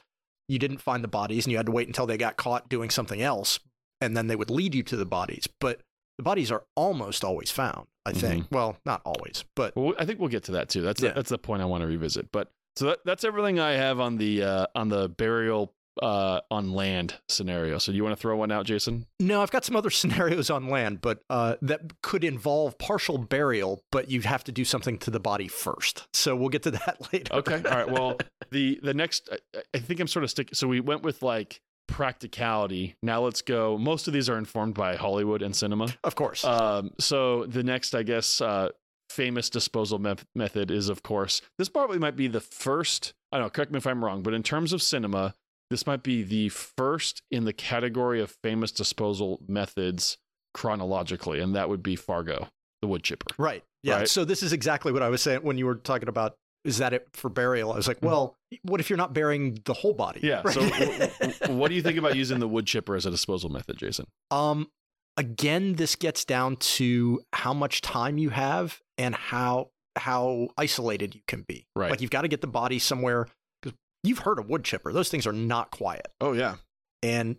[0.48, 2.90] you didn't find the bodies and you had to wait until they got caught doing
[2.90, 3.58] something else.
[4.00, 5.48] And then they would lead you to the bodies.
[5.60, 5.80] But
[6.18, 8.44] the bodies are almost always found, I think.
[8.44, 8.54] Mm-hmm.
[8.54, 10.82] Well, not always, but Well, I think we'll get to that too.
[10.82, 11.12] That's Yeah.
[11.12, 12.30] that's the point I want to revisit.
[12.30, 16.72] But so that, that's everything I have on the uh, on the burial uh, on
[16.72, 17.78] land scenario.
[17.78, 19.06] So do you want to throw one out, Jason?
[19.20, 23.82] No, I've got some other scenarios on land, but uh, that could involve partial burial,
[23.92, 26.06] but you'd have to do something to the body first.
[26.12, 27.34] So we'll get to that later.
[27.34, 27.62] Okay.
[27.64, 27.90] All right.
[27.90, 28.18] Well,
[28.50, 30.54] the the next, I, I think I'm sort of sticking.
[30.54, 32.96] So we went with like practicality.
[33.02, 33.78] Now let's go.
[33.78, 35.88] Most of these are informed by Hollywood and cinema.
[36.02, 36.44] of course.
[36.44, 38.70] Um, so the next, I guess, uh,
[39.14, 43.14] famous disposal meth- method is, of course, this probably might be the first.
[43.32, 43.50] I don't know.
[43.50, 45.34] Correct me if I'm wrong, but in terms of cinema,
[45.70, 50.18] this might be the first in the category of famous disposal methods
[50.54, 52.48] chronologically, and that would be Fargo,
[52.80, 53.26] the wood chipper.
[53.38, 53.62] right.
[53.82, 53.96] Yeah.
[53.98, 54.08] right.
[54.08, 56.94] So this is exactly what I was saying when you were talking about is that
[56.94, 57.70] it for burial?
[57.70, 58.06] I was like, Mhm.
[58.06, 60.20] well, what if you're not burying the whole body?
[60.22, 60.40] Yeah.
[60.44, 60.54] Right?
[60.54, 63.50] So, w- w- what do you think about using the wood chipper as a disposal
[63.50, 64.06] method, Jason?
[64.30, 64.70] um,
[65.16, 71.20] again, this gets down to how much time you have and how how isolated you
[71.28, 71.66] can be.
[71.76, 71.90] Right.
[71.90, 73.28] Like you've got to get the body somewhere
[73.62, 74.92] because you've heard of wood chipper.
[74.92, 76.08] Those things are not quiet.
[76.20, 76.56] Oh yeah.
[77.02, 77.36] And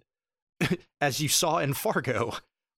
[1.02, 2.34] as you saw in Fargo,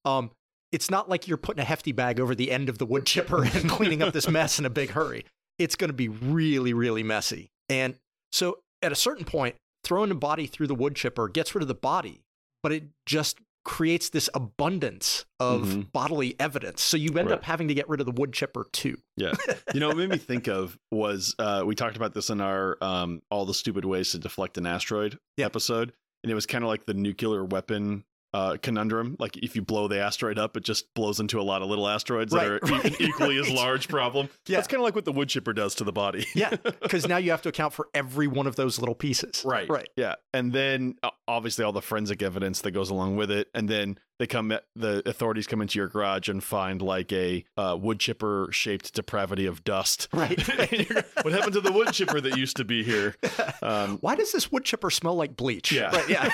[0.05, 0.31] um,
[0.71, 3.43] it's not like you're putting a hefty bag over the end of the wood chipper
[3.43, 5.25] and cleaning up this mess in a big hurry.
[5.59, 7.51] It's going to be really, really messy.
[7.69, 7.95] And
[8.31, 11.67] so at a certain point, throwing the body through the wood chipper gets rid of
[11.67, 12.23] the body,
[12.63, 15.91] but it just creates this abundance of Mhm.
[15.91, 16.81] bodily evidence.
[16.81, 17.35] So you end Right.
[17.37, 18.95] up having to get rid of the wood chipper too.
[19.17, 19.33] Yeah.
[19.73, 22.77] You know, what made me think of was uh, we talked about this in our
[22.81, 25.47] um, all the stupid ways to deflect an asteroid Yeah.
[25.47, 25.91] episode,
[26.23, 29.15] and it was kind of like the nuclear weapon uh, conundrum.
[29.19, 31.87] Like if you blow the asteroid up, it just blows into a lot of little
[31.87, 34.29] asteroids that Right, are e- right, equally as large problem.
[34.47, 34.59] Yeah.
[34.59, 36.25] it's kind of like what the wood chipper does to the body.
[36.35, 36.49] Yeah,
[36.81, 39.43] because now you have to account for every one of those little pieces.
[39.45, 39.69] Right.
[39.69, 39.89] Right.
[39.95, 40.15] Yeah.
[40.33, 40.95] And then
[41.27, 43.47] obviously all the forensic evidence that goes along with it.
[43.53, 47.77] And then they come, the authorities come into your garage and find like a uh,
[47.79, 50.07] wood chipper shaped depravity of dust.
[50.17, 50.37] Right.
[51.23, 53.15] What happened to the wood chipper that used to be here?
[53.61, 55.71] Um, Why does this wood chipper smell like bleach?
[55.71, 55.91] yeah.
[56.07, 56.29] Yeah.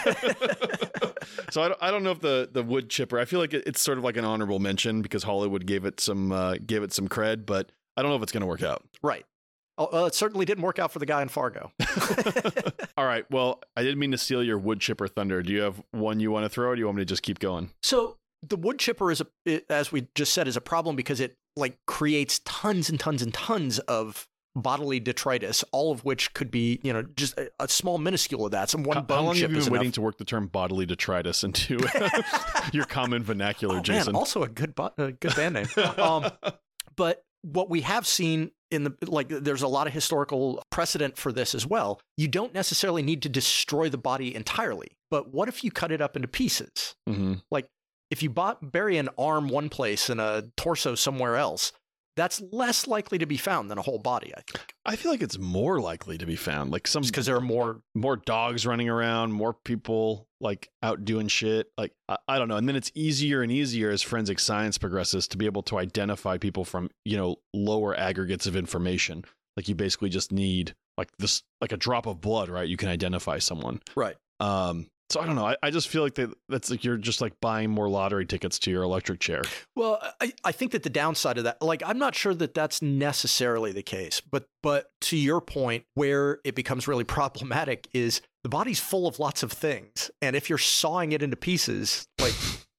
[1.50, 3.64] so I don't, I don't know if the, the wood chipper, I feel like it,
[3.66, 6.92] it's sort of like an honorable mention because Hollywood gave it some, uh, gave it
[6.94, 8.84] some cred, but I don't know if it's going to work out.
[9.02, 9.26] right.
[9.78, 11.72] Oh, well, it certainly didn't work out for the guy in Fargo.
[12.98, 13.26] All right.
[13.32, 15.42] Well, I didn't mean to steal your wood chipper thunder.
[15.42, 17.24] Do you have one you want to throw or do you want me to just
[17.24, 17.72] keep going?
[17.82, 21.36] So the wood chipper is a, as we just said, is a problem because it
[21.56, 26.80] like creates tons and tons and tons of bodily detritus, all of which could be,
[26.84, 28.70] you know, just a, a small minuscule of that.
[28.70, 29.96] Some one How, bone how long chip have you been waiting enough.
[29.96, 31.80] to work the term bodily detritus into
[32.74, 34.16] your common vernacular, Oh, man, Jason?
[34.16, 35.68] also a good bo- a good band name.
[35.98, 36.30] um,
[36.96, 41.32] but what we have seen in the like there's a lot of historical precedent for
[41.32, 45.64] this as well you don't necessarily need to destroy the body entirely but what if
[45.64, 47.42] you cut it up into pieces Mhm.
[47.52, 47.68] Like
[48.10, 51.72] if you bought, bury an arm one place and a torso somewhere else
[52.16, 55.22] that's less likely to be found than a whole body i think I feel like
[55.22, 56.72] it's more likely to be found.
[56.72, 61.30] Like some because there are more more dogs running around, more people like out doing
[61.30, 61.68] shit.
[61.78, 62.58] Like I, I don't know.
[62.58, 66.38] And then it's easier and easier as forensic science progresses to be able to identify
[66.38, 69.24] people from you know lower aggregates of information.
[69.56, 72.68] Like you basically just need like this like a drop of blood, right?
[72.68, 73.82] You can identify someone.
[73.96, 74.88] right Um.
[75.10, 75.46] So I don't know.
[75.46, 78.58] I, I just feel like that that's like you're just like buying more lottery tickets
[78.60, 79.42] to your electric chair.
[79.76, 82.82] Well, I, I think that the downside of that, like, I'm not sure that that's
[82.82, 88.50] necessarily the case, but but to your point, where it becomes really problematic is the
[88.50, 92.34] body's full of lots of things, and if you're sawing it into pieces, like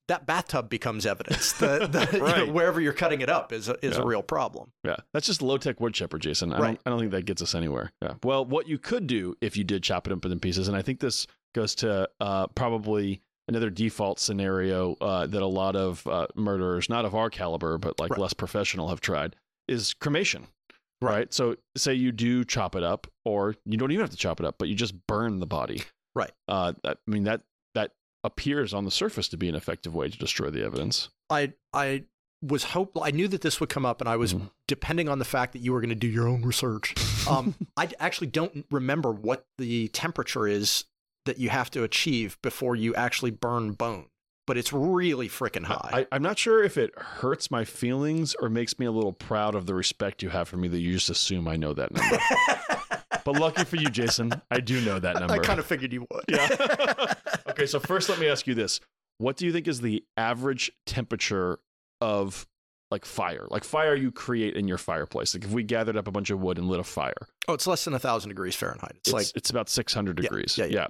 [0.08, 1.52] that bathtub becomes evidence.
[1.52, 2.52] The, the you know, Right.
[2.52, 4.02] wherever you're cutting it up is a, is Yeah.
[4.02, 4.70] a real problem.
[4.84, 6.52] Yeah, that's just low tech wood chipper, Jason.
[6.52, 6.66] I Right.
[6.66, 7.90] don't, I don't think that gets us anywhere.
[8.02, 8.14] Yeah.
[8.22, 10.82] Well, what you could do if you did chop it up in pieces, and I
[10.82, 16.26] think this goes to uh, probably another default scenario uh, that a lot of uh,
[16.34, 18.20] murderers, not of our caliber, but like Right.
[18.20, 19.36] less professional, have tried,
[19.68, 20.46] is cremation.
[21.02, 21.10] Right.
[21.14, 21.34] Right.
[21.34, 24.46] So, say you do chop it up, or you don't even have to chop it
[24.46, 25.82] up, but you just burn the body.
[26.14, 26.30] Right.
[26.48, 27.42] Uh, that, I mean that
[27.74, 27.90] that
[28.22, 31.10] appears on the surface to be an effective way to destroy the evidence.
[31.28, 32.04] I I
[32.40, 34.50] was hope I knew that this would come up, and I was Mhm.
[34.68, 36.94] depending on the fact that you were going to do your own research.
[37.28, 40.84] Um, I actually don't remember what the temperature is
[41.24, 44.06] that you have to achieve before you actually burn bone,
[44.46, 45.90] but it's really freaking high.
[45.92, 49.54] I, I'm not sure if it hurts my feelings or makes me a little proud
[49.54, 52.18] of the respect you have for me that you just assume I know that number.
[53.24, 55.34] but lucky for you, Jason, I do know that number.
[55.34, 56.24] I kind of figured you would.
[56.28, 57.14] yeah.
[57.48, 58.80] okay, so first let me ask you this.
[59.18, 61.60] What do you think is the average temperature
[62.00, 62.46] of
[62.94, 63.46] like fire?
[63.50, 65.34] Like fire you create in your fireplace.
[65.34, 67.26] Like if we gathered up a bunch of wood and lit a fire.
[67.48, 68.92] oh, it's less than a thousand degrees Fahrenheit.
[68.96, 70.56] It's, It's, like it's about 600 Yeah, degrees.
[70.56, 70.86] yeah, yeah.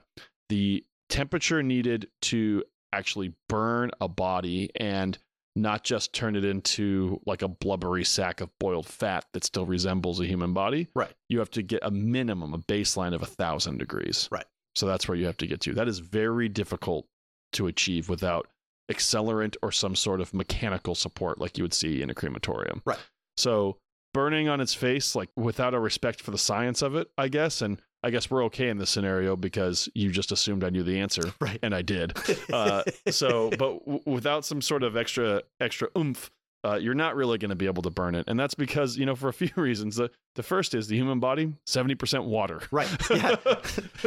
[0.50, 2.62] The temperature needed to
[2.92, 5.16] actually burn a body and
[5.56, 10.20] not just turn it into like a blubbery sack of boiled fat that still resembles
[10.20, 10.88] a human body.
[10.94, 11.12] Right.
[11.28, 14.28] You have to get a minimum, a baseline of a thousand degrees.
[14.30, 14.44] Right.
[14.74, 15.74] So that's where you have to get to.
[15.74, 17.06] That is very difficult
[17.52, 18.48] to achieve without
[18.92, 22.82] accelerant or some sort of mechanical support like you would see in a crematorium.
[22.84, 22.98] Right.
[23.36, 23.78] So
[24.12, 27.62] burning on its face, like without a respect for the science of it, I guess.
[27.62, 31.00] And I guess we're okay in this scenario because you just assumed I knew the
[31.00, 31.58] answer, Right.
[31.62, 32.12] and I did.
[32.52, 36.30] Uh, so, but w- without some sort of extra extra oomph,
[36.64, 39.04] uh, you're not really going to be able to burn it, and that's because you
[39.06, 39.96] know for a few reasons.
[39.96, 42.60] The the first is the human body seventy percent water.
[42.70, 42.88] right.
[43.10, 43.36] Yeah.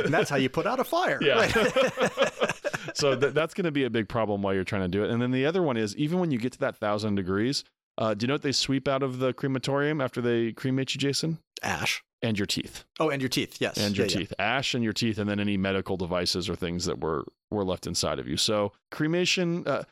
[0.03, 1.19] and that's how you put out a fire.
[1.21, 1.35] Yeah.
[1.39, 1.53] Right.
[2.93, 5.09] so th- that's going to be a big problem while you're trying to do it.
[5.11, 7.63] And then the other one is even when you get to that thousand degrees,
[7.97, 10.99] uh, do you know what they sweep out of the crematorium after they cremate you,
[10.99, 11.39] Jason?
[11.63, 12.03] Ash.
[12.23, 13.57] And your teeth, Oh, and your teeth.
[13.59, 13.77] Yes.
[13.77, 14.17] and your Yeah, yeah.
[14.19, 17.63] teeth, ash, and your teeth, and then any medical devices or things that were were
[17.63, 18.37] left inside of you.
[18.37, 19.83] So cremation, uh,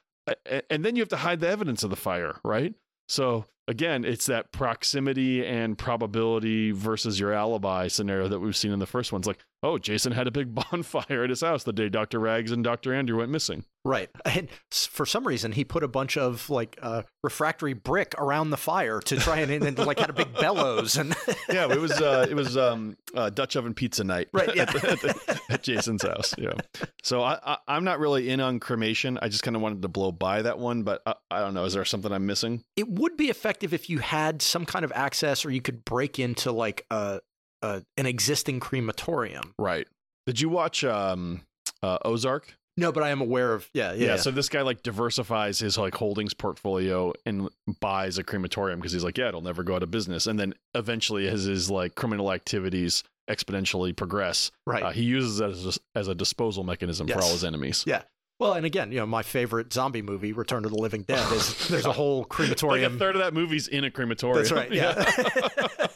[0.70, 2.74] and then you have to hide the evidence of the fire, right?
[3.08, 8.80] So again, it's that proximity and probability versus your alibi scenario that we've seen in
[8.80, 9.20] the first one.
[9.22, 12.20] It's like, oh, Jason had a big bonfire at his house the day Dr.
[12.20, 12.94] Rags and Dr.
[12.94, 13.64] Andrew went missing.
[13.84, 14.10] Right.
[14.26, 18.58] And for some reason, he put a bunch of like uh, refractory brick around the
[18.58, 21.16] fire to try and, and like had a big bellows and
[21.50, 24.64] Yeah, it was uh, it was um, uh, Dutch oven pizza night Right, yeah.
[24.64, 26.34] at, the- at the- at Jason's house.
[26.40, 26.54] Yeah.
[27.04, 29.20] So I, I I'm not really in on cremation.
[29.22, 31.66] I just kind of wanted to blow by that one, but I, I don't know.
[31.66, 32.64] Is there something I'm missing?
[32.76, 36.20] it would be effective if you had some kind of access or you could break
[36.20, 37.22] into like a,
[37.62, 39.54] a an existing crematorium.
[39.58, 39.88] Right.
[40.26, 41.42] Did you watch um,
[41.84, 42.56] uh, Ozark?
[42.78, 44.08] No, but I am aware of yeah, yeah.
[44.08, 44.16] yeah.
[44.18, 49.04] So this guy like diversifies his like holdings portfolio and buys a crematorium because he's
[49.04, 50.28] like, yeah, it'll never go out of business.
[50.28, 54.84] And then eventually, as his like criminal activities exponentially progress, right.
[54.84, 57.84] uh, he uses it as a, as a disposal mechanism for all his enemies.
[57.88, 58.02] Yeah.
[58.40, 61.68] Well, and again, you know, my favorite zombie movie, Return of the Living Dead, is
[61.70, 62.94] there's a whole crematorium.
[62.94, 64.44] Like a third of that movie's in a crematorium.
[64.44, 64.72] That's right.
[64.72, 65.88] Yeah.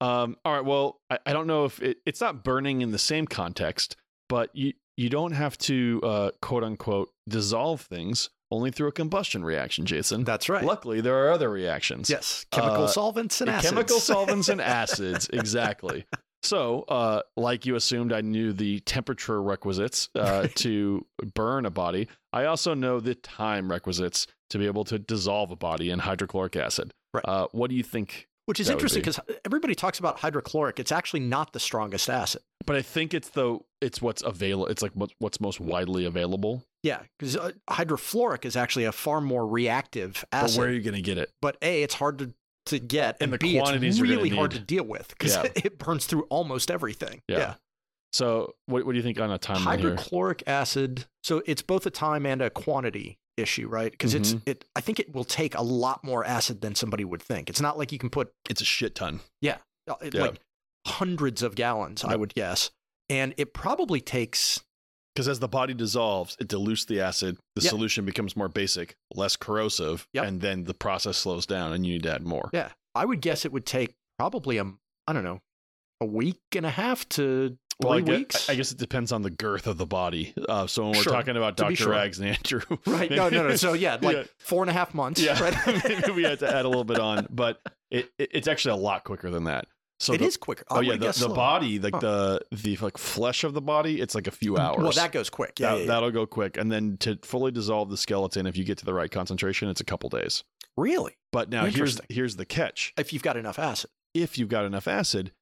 [0.00, 0.36] um.
[0.44, 0.64] All right.
[0.64, 3.96] Well, I, I don't know if it, it's not burning in the same context,
[4.28, 9.44] but you you don't have to uh, quote unquote dissolve things only through a combustion
[9.44, 10.24] reaction, Jason.
[10.24, 10.64] That's right.
[10.64, 12.10] Luckily, there are other reactions.
[12.10, 12.44] yes.
[12.50, 13.70] Chemical Uh, solvents and acids.
[13.72, 16.04] Chemical solvents and acids, exactly.
[16.42, 22.08] So, uh, like you assumed, I knew the temperature requisites uh, to burn a body.
[22.32, 26.56] I also know the time requisites to be able to dissolve a body in hydrochloric
[26.56, 26.92] acid.
[27.14, 27.24] Right.
[27.26, 28.26] Uh, what do you think?
[28.46, 29.10] Which is interesting be.
[29.10, 30.80] because everybody talks about hydrochloric.
[30.80, 32.42] It's actually not the strongest acid.
[32.66, 34.66] But I think it's the it's what's available.
[34.66, 36.64] It's like what, what's most widely available.
[36.82, 40.58] Yeah, because uh, hydrofluoric is actually a far more reactive But acid.
[40.58, 41.30] where are you going to get it?
[41.40, 42.34] but a it's hard to
[42.66, 44.58] to get And and, the b quantities it's really hard need.
[44.60, 45.50] to deal with because Yeah.
[45.56, 47.54] it burns through almost everything Yeah.
[48.14, 49.56] So, what, what do you think on a here?
[49.56, 54.42] hydrochloric acid so it's both a time and a quantity issue right because it's Mhm.
[54.44, 57.62] it i think it will take a lot more acid than somebody would think it's
[57.62, 59.20] not like you can put It's a shit ton.
[59.88, 60.20] uh, it, Yeah.
[60.20, 60.40] like
[60.86, 62.70] hundreds of gallons i would guess
[63.08, 64.60] and it probably takes
[65.14, 67.36] Because as the body dissolves, it dilutes the acid.
[67.54, 67.70] The Yep.
[67.70, 70.24] solution becomes more basic, less corrosive, Yep.
[70.24, 72.50] and then the process slows down, and you need to add more.
[72.52, 74.64] yeah i would guess it would take probably a
[75.06, 75.40] i don't know
[76.02, 77.48] a week and a half to
[77.80, 80.34] three Well, I guess, weeks I guess it depends on the girth of the body.
[80.48, 81.74] Uh, so when we're Sure, talking about Dr.
[81.76, 81.90] sure.
[81.92, 84.22] Rags and Andrew, right no no no so yeah like Yeah.
[84.40, 85.56] four and a half months yeah, right
[85.88, 88.82] maybe we had to add a little bit on, but it, it it's actually a
[88.82, 89.66] lot quicker than that.
[90.02, 92.00] So It the, is quicker I Oh yeah, the, the body, like Huh.
[92.00, 94.78] the the like flesh of the body, it's like a few mm, hours.
[94.78, 95.86] well that goes quick yeah, that, yeah, yeah.
[95.86, 98.94] that'll go quick, and then to fully dissolve the skeleton, if you get to the
[98.94, 100.44] right concentration, it's a couple days.
[100.76, 104.64] really But now here's here's the catch: if you've got enough acid if you've got
[104.64, 105.32] enough acid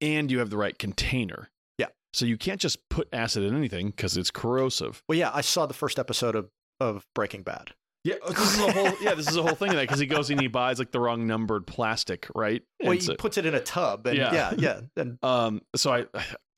[0.00, 1.50] and you have the right container.
[1.78, 1.86] Yeah.
[2.12, 5.02] So you can't just put acid in anything because it's corrosive.
[5.08, 6.50] Well, yeah, I saw the first episode of,
[6.80, 7.72] of Breaking Bad.
[8.06, 10.06] Yeah, this is a whole yeah, this is a whole thing of that because he
[10.06, 12.62] goes and he buys like the wrong numbered plastic, right?
[12.80, 14.32] Well, And he so, puts it in a tub, and Yeah.
[14.32, 15.98] yeah, yeah, and, um, so I,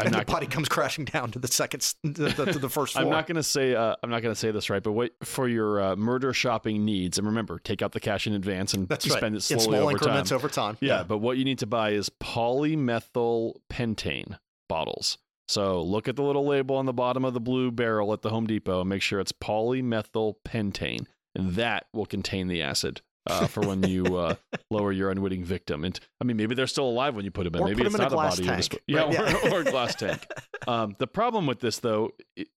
[0.00, 2.92] I'm and the body comes crashing down to the second, s- the, to the first
[2.94, 3.04] floor.
[3.04, 5.80] I'm not gonna say, uh, I'm not gonna say this right, but wait for your
[5.80, 9.12] uh, murder shopping needs, and remember, take out the cash in advance and That's you
[9.12, 9.18] right.
[9.18, 10.36] spend it in slowly small over increments time.
[10.36, 10.76] over time.
[10.80, 15.18] Yeah, but what you need to buy is polymethyl pentane bottles.
[15.48, 18.28] So look at the little label on the bottom of the blue barrel at the
[18.30, 21.06] Home Depot and make sure it's polymethyl pentane,
[21.38, 24.34] and that will contain the acid uh, for when you uh,
[24.70, 25.84] lower your unwitting victim.
[25.84, 27.62] And I mean, maybe they're still alive when you put them in.
[27.62, 28.46] Or maybe it's in a not glass body.
[28.48, 29.48] tank, disp- yeah, right, yeah.
[29.50, 30.26] Or, or a glass tank.
[30.66, 32.10] Um, the problem with this though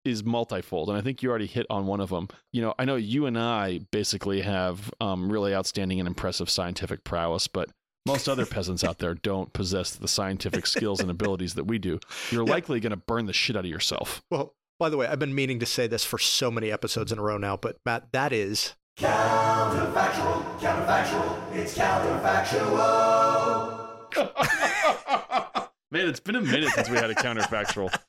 [0.06, 2.28] is multifold, and I think you already hit on one of them.
[2.52, 7.04] You know, I know you and I basically have um, really outstanding and impressive scientific
[7.04, 7.70] prowess, but
[8.08, 12.00] most other peasants out there don't possess the scientific skills and abilities that we do.
[12.32, 12.52] You're Yeah.
[12.52, 14.24] likely going to burn the shit out of yourself.
[14.32, 17.20] Well, by the way, I've been meaning to say this for so many episodes in
[17.20, 24.15] a row now, but Matt, that is Counterfactual, counterfactual, it's counterfactual.
[25.91, 27.94] Man, it's been a minute since we had a counterfactual.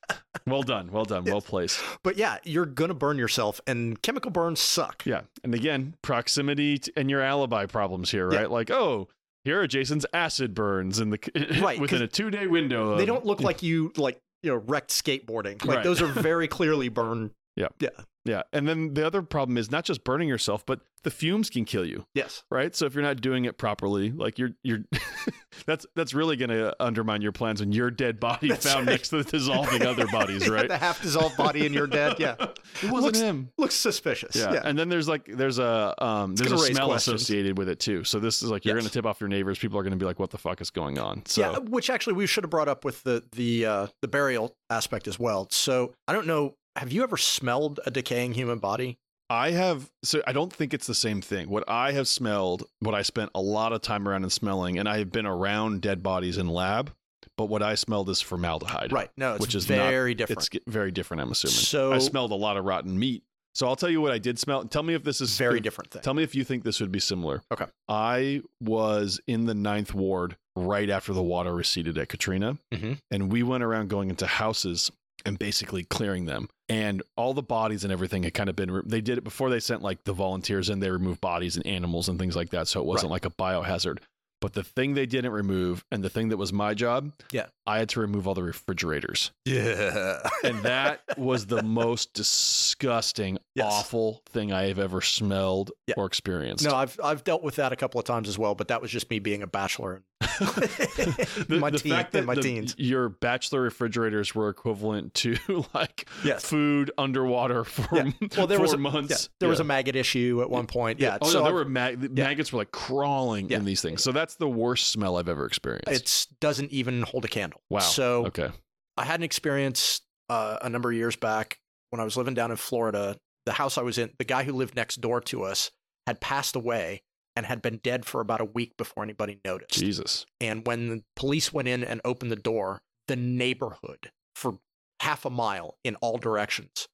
[0.47, 1.79] Well done, well done, well placed.
[2.03, 5.07] But yeah, you're gonna burn yourself, and chemical burns suck.
[5.07, 8.39] Yeah, and again, proximity t- and your alibi problems here, Yeah.
[8.41, 8.51] right?
[8.51, 9.07] Like, oh,
[9.45, 11.19] here are Jason's acid burns in the
[11.63, 12.97] Right, within 'cause a two day window.
[12.97, 15.65] They don't look like you like you know wrecked skateboarding.
[15.65, 15.85] Like Right.
[15.85, 17.31] those are very clearly burned.
[17.57, 17.69] Yeah.
[17.81, 17.91] Yeah.
[18.25, 21.65] Yeah, and then the other problem is not just burning yourself, but the fumes can
[21.65, 22.07] kill you.
[22.15, 22.45] Yes.
[22.53, 22.73] right?
[22.73, 24.85] So if you're not doing it properly, like you're you're
[25.67, 28.93] that's that's really going to undermine your plans when your dead body That's found right.
[28.93, 30.69] next to the dissolving other bodies, right?
[30.69, 32.15] the half dissolved body in your dead.
[32.21, 32.37] Yeah.
[32.39, 32.51] it
[32.85, 33.49] wasn't Looks- him.
[33.59, 34.37] Looks suspicious.
[34.37, 34.53] Yeah.
[34.53, 34.61] Yeah.
[34.65, 37.23] and then there's like there's a um there's a smell questions.
[37.23, 38.05] associated with it too.
[38.05, 38.83] So this is like you're Yes.
[38.85, 39.59] going to tip off your neighbors.
[39.59, 41.91] People are going to be like, "What the fuck is going on?" So yeah, which
[41.91, 45.49] actually we should have brought up with the the uh, the burial aspect as well.
[45.51, 46.55] So I don't know.
[46.77, 48.99] Have you ever smelled a decaying human body?
[49.31, 51.49] I have so I don't think it's the same thing.
[51.49, 54.89] What I have smelled, what I spent a lot of time around and smelling, and
[54.89, 56.93] I have been around dead bodies in lab,
[57.39, 58.93] but what I smelled is formaldehyde.
[58.93, 59.11] Right.
[59.17, 60.49] No, it's Which is not- very different.
[60.53, 61.55] It's very different, I'm assuming.
[61.55, 63.23] So- I smelled a lot of rotten meat.
[63.55, 64.65] So I'll tell you what I did smell.
[64.65, 66.01] Tell me if this is very if- different thing.
[66.03, 67.43] Tell me if you think this would be similar.
[67.53, 67.67] Okay.
[67.89, 72.59] I was in the ninth ward right after the water receded at Katrina.
[72.73, 72.99] Mhm.
[73.11, 74.91] And we went around going into houses
[75.25, 76.49] and basically clearing them.
[76.69, 79.51] And all the bodies and everything had kind of been, re- they did it before
[79.51, 82.69] they sent like the volunteers in, they removed bodies and animals and things like that.
[82.69, 83.99] So it wasn't like a biohazard.
[84.41, 87.47] But the thing they didn't remove and the thing that was my job, Yeah.
[87.67, 89.31] I had to remove all the refrigerators.
[89.45, 90.19] yeah.
[90.45, 93.67] And that was the most disgusting, Yes.
[93.73, 95.95] awful thing I have ever smelled Yeah.
[95.97, 96.65] or experienced.
[96.65, 98.91] no, I've I've dealt with that a couple of times as well, but that was
[98.91, 100.03] just me being a bachelor.
[100.21, 102.75] the, my the teen, fact that my the- teens.
[102.79, 105.37] your bachelor refrigerators were equivalent to
[105.75, 106.45] like Yes.
[106.45, 108.11] food underwater for Yeah.
[108.37, 109.11] Well, there was a, months.
[109.11, 110.99] yeah, there was a maggot issue at one point.
[110.99, 111.19] Yeah.
[111.21, 114.03] Oh, so no, there were mag- maggots were like crawling in these things.
[114.03, 115.89] So that's the worst smell I've ever experienced.
[115.89, 117.52] it doesn't even hold a candle.
[117.71, 117.81] Wow.
[117.81, 118.51] So okay.
[118.97, 121.59] I had an experience uh, a number of years back
[121.91, 123.17] when I was living down in Florida.
[123.47, 125.71] The house I was in, the guy who lived next door to us
[126.07, 127.03] had passed away
[127.35, 129.73] and had been dead for about a week before anybody noticed.
[129.73, 130.27] Jesus.
[130.41, 134.59] And when the police went in and opened the door, the neighborhood for
[135.01, 136.89] half a mile in all directions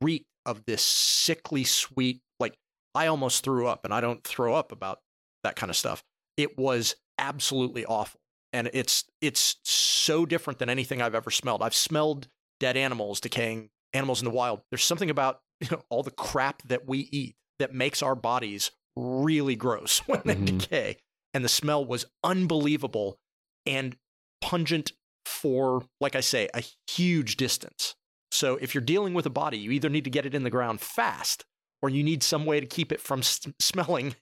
[0.00, 2.54] reeked of this sickly sweet, like
[2.94, 4.98] I almost threw up, and I don't throw up about
[5.44, 6.02] that kind of stuff.
[6.36, 8.20] It was absolutely awful.
[8.52, 11.62] And it's it's so different than anything I've ever smelled.
[11.62, 12.28] I've smelled
[12.60, 14.60] dead animals, decaying animals in the wild.
[14.70, 18.70] There's something about you know, all the crap that we eat that makes our bodies
[18.96, 20.58] really gross when they Mhm.
[20.58, 20.96] decay.
[21.34, 23.18] And the smell was unbelievable
[23.64, 23.96] and
[24.42, 24.92] pungent
[25.24, 27.94] for, like I say, a huge distance.
[28.32, 30.50] So if you're dealing with a body, you either need to get it in the
[30.50, 31.44] ground fast
[31.80, 34.16] or you need some way to keep it from s- smelling.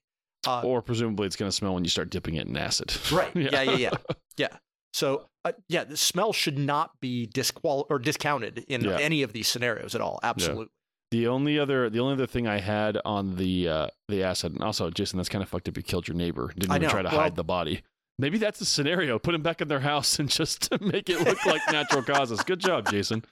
[0.46, 2.92] Uh, or presumably it's going to smell when you start dipping it in acid.
[3.12, 3.34] Right.
[3.36, 3.90] Yeah, yeah, yeah.
[4.36, 4.48] Yeah.
[4.94, 8.96] So, uh, yeah, the smell should not be disqual or discounted in Yeah.
[8.98, 10.18] any of these scenarios at all.
[10.22, 10.68] Absolutely.
[11.10, 14.62] The only other the only other thing I had on the uh the acid, and
[14.62, 15.76] also Jason, that's kind of fucked up.
[15.76, 16.52] You killed your neighbor.
[16.56, 17.82] Didn't even try to Well- hide the body.
[18.18, 19.18] Maybe that's the scenario.
[19.18, 22.40] Put him back in their house and just make it look like natural causes.
[22.42, 23.24] Good job, Jason.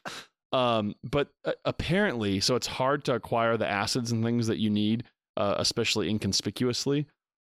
[0.53, 4.71] Um, but uh, apparently, so it's hard to acquire the acids and things that you
[4.71, 5.05] need,
[5.39, 7.07] uh, especially inconspicuously.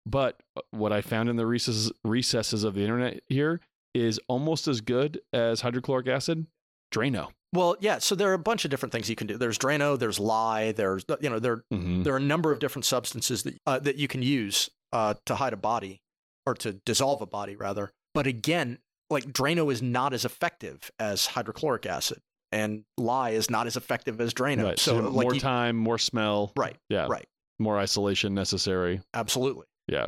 [0.08, 3.60] But uh, what I found in the recesses, recesses of the internet here
[3.94, 6.48] is almost as good as hydrochloric acid,
[6.94, 7.30] Drano.
[7.54, 8.00] Well, yeah.
[8.00, 9.38] So there are a bunch of different things you can do.
[9.38, 12.02] There's Drano, there's lye, there's, you know, there, Mm-hmm.
[12.04, 15.36] there are a number of different substances that, uh, that you can use uh, to
[15.36, 16.02] hide a body
[16.48, 17.92] or to dissolve a body, rather.
[18.16, 18.80] But again,
[19.12, 22.20] like Drano is not as effective as hydrochloric acid,
[22.52, 24.64] and lye is not as effective as Drano.
[24.66, 24.80] Right.
[24.80, 26.52] So, So, like, more you- time, more smell.
[26.58, 27.06] right, Yeah.
[27.08, 27.26] right.
[27.60, 29.02] More isolation necessary.
[29.14, 29.66] absolutely.
[29.88, 30.08] Yeah.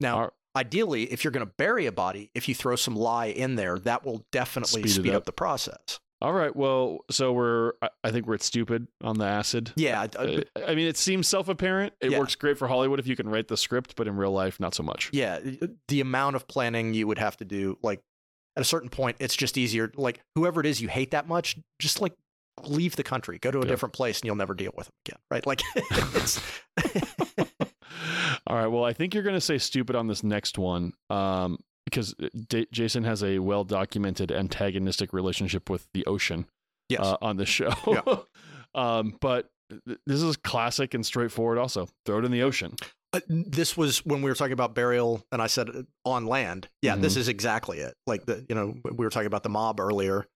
[0.00, 3.26] Now, Are- ideally, if you're going to bury a body, if you throw some lye
[3.26, 5.18] in there, that will definitely Speed speed, up.
[5.18, 5.24] up.
[5.24, 5.98] the process.
[6.20, 6.54] All right.
[6.54, 7.72] Well, so we're,
[8.04, 9.72] I- think we're at stupid on the acid.
[9.76, 11.94] Yeah, I- I- I mean, it seems self apparent.
[12.00, 12.18] It Yeah.
[12.18, 14.74] works great for Hollywood if you can write the script, but in real life, not
[14.74, 15.10] so much.
[15.12, 15.38] yeah.
[15.88, 18.00] The amount of planning you would have to do, like
[18.56, 19.92] at a certain point, it's just easier.
[19.96, 22.14] Like whoever it is you hate that much, just like
[22.66, 23.68] leave the country, go to a Yeah.
[23.68, 25.18] different place, and you'll never deal with them again.
[25.30, 25.46] Right?
[25.46, 26.40] Like it's.
[28.46, 28.66] All right.
[28.66, 32.14] Well, I think you're going to say stupid on this next one um, because
[32.48, 36.46] D- Jason has a well documented antagonistic relationship with the ocean
[36.88, 37.00] yes.
[37.02, 37.72] uh, on the show.
[37.86, 38.16] Yeah.
[38.74, 39.50] um, but
[39.86, 41.88] th- this is classic and straightforward also.
[42.06, 42.74] Throw it in the ocean.
[43.12, 46.68] Uh, this was when we were talking about burial, and I said uh, on land.
[46.82, 47.20] Yeah, this Mm-hmm.
[47.20, 47.94] is exactly it.
[48.06, 50.26] Like the, you know, we were talking about the mob earlier.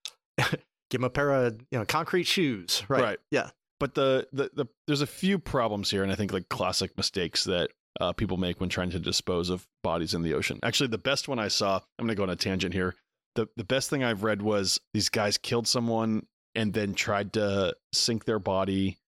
[0.92, 2.84] Give him a pair of, you know, concrete shoes.
[2.88, 3.02] Right.
[3.02, 3.18] Right.
[3.32, 3.50] Yeah.
[3.80, 7.42] But the, the the there's a few problems here, and I think like classic mistakes
[7.44, 7.70] that
[8.00, 10.60] uh, people make when trying to dispose of bodies in the ocean.
[10.62, 11.76] Actually, the best one I saw.
[11.98, 12.94] I'm going to go on a tangent here.
[13.34, 17.74] The the best thing I've read was these guys killed someone and then tried to
[17.92, 18.98] sink their body.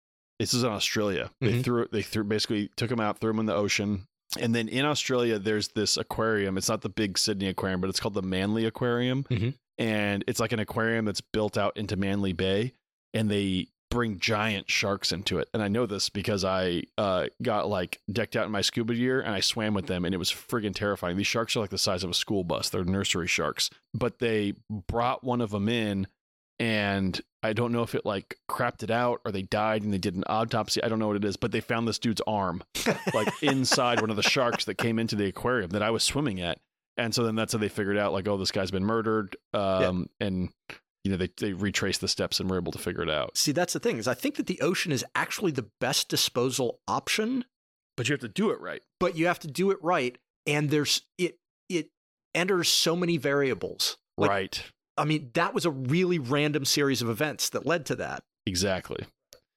[0.40, 1.30] This is in Australia.
[1.40, 1.64] They Mhm.
[1.64, 4.06] threw they threw basically took them out, threw them in the ocean.
[4.40, 6.58] And then in Australia, there's this aquarium.
[6.58, 9.22] It's not the big Sydney aquarium, but it's called the Manly Aquarium.
[9.24, 9.54] Mhm.
[9.78, 12.74] And it's like an aquarium that's built out into Manly Bay.
[13.12, 15.48] And they bring giant sharks into it.
[15.54, 19.20] And I know this because I uh, got like decked out in my scuba gear
[19.20, 21.16] and I swam with them and it was friggin' terrifying.
[21.16, 22.68] These sharks are like the size of a school bus.
[22.68, 23.70] They're nursery sharks.
[23.94, 26.08] But they brought one of them in
[26.58, 29.98] and I don't know if it like crapped it out or they died and they
[29.98, 30.82] did an autopsy.
[30.82, 32.64] I don't know what it is, but they found this dude's arm
[33.12, 36.40] like inside one of the sharks that came into the aquarium that I was swimming
[36.40, 36.58] at.
[36.96, 39.36] And so then that's how they figured out like, oh, this guy's been murdered.
[39.52, 40.50] Um, and
[41.02, 43.36] you know they they retraced the steps and were able to figure it out.
[43.36, 46.80] See, that's the thing is I think that the ocean is actually the best disposal
[46.88, 47.44] option,
[47.96, 48.82] But you have to do it right.
[49.00, 50.16] but you have to do it right.
[50.46, 51.38] And there's it
[51.68, 51.90] it
[52.34, 53.96] enters so many variables.
[54.16, 54.62] Like, right.
[54.96, 58.22] I mean, that was a really random series of events that led to that.
[58.46, 59.04] Exactly.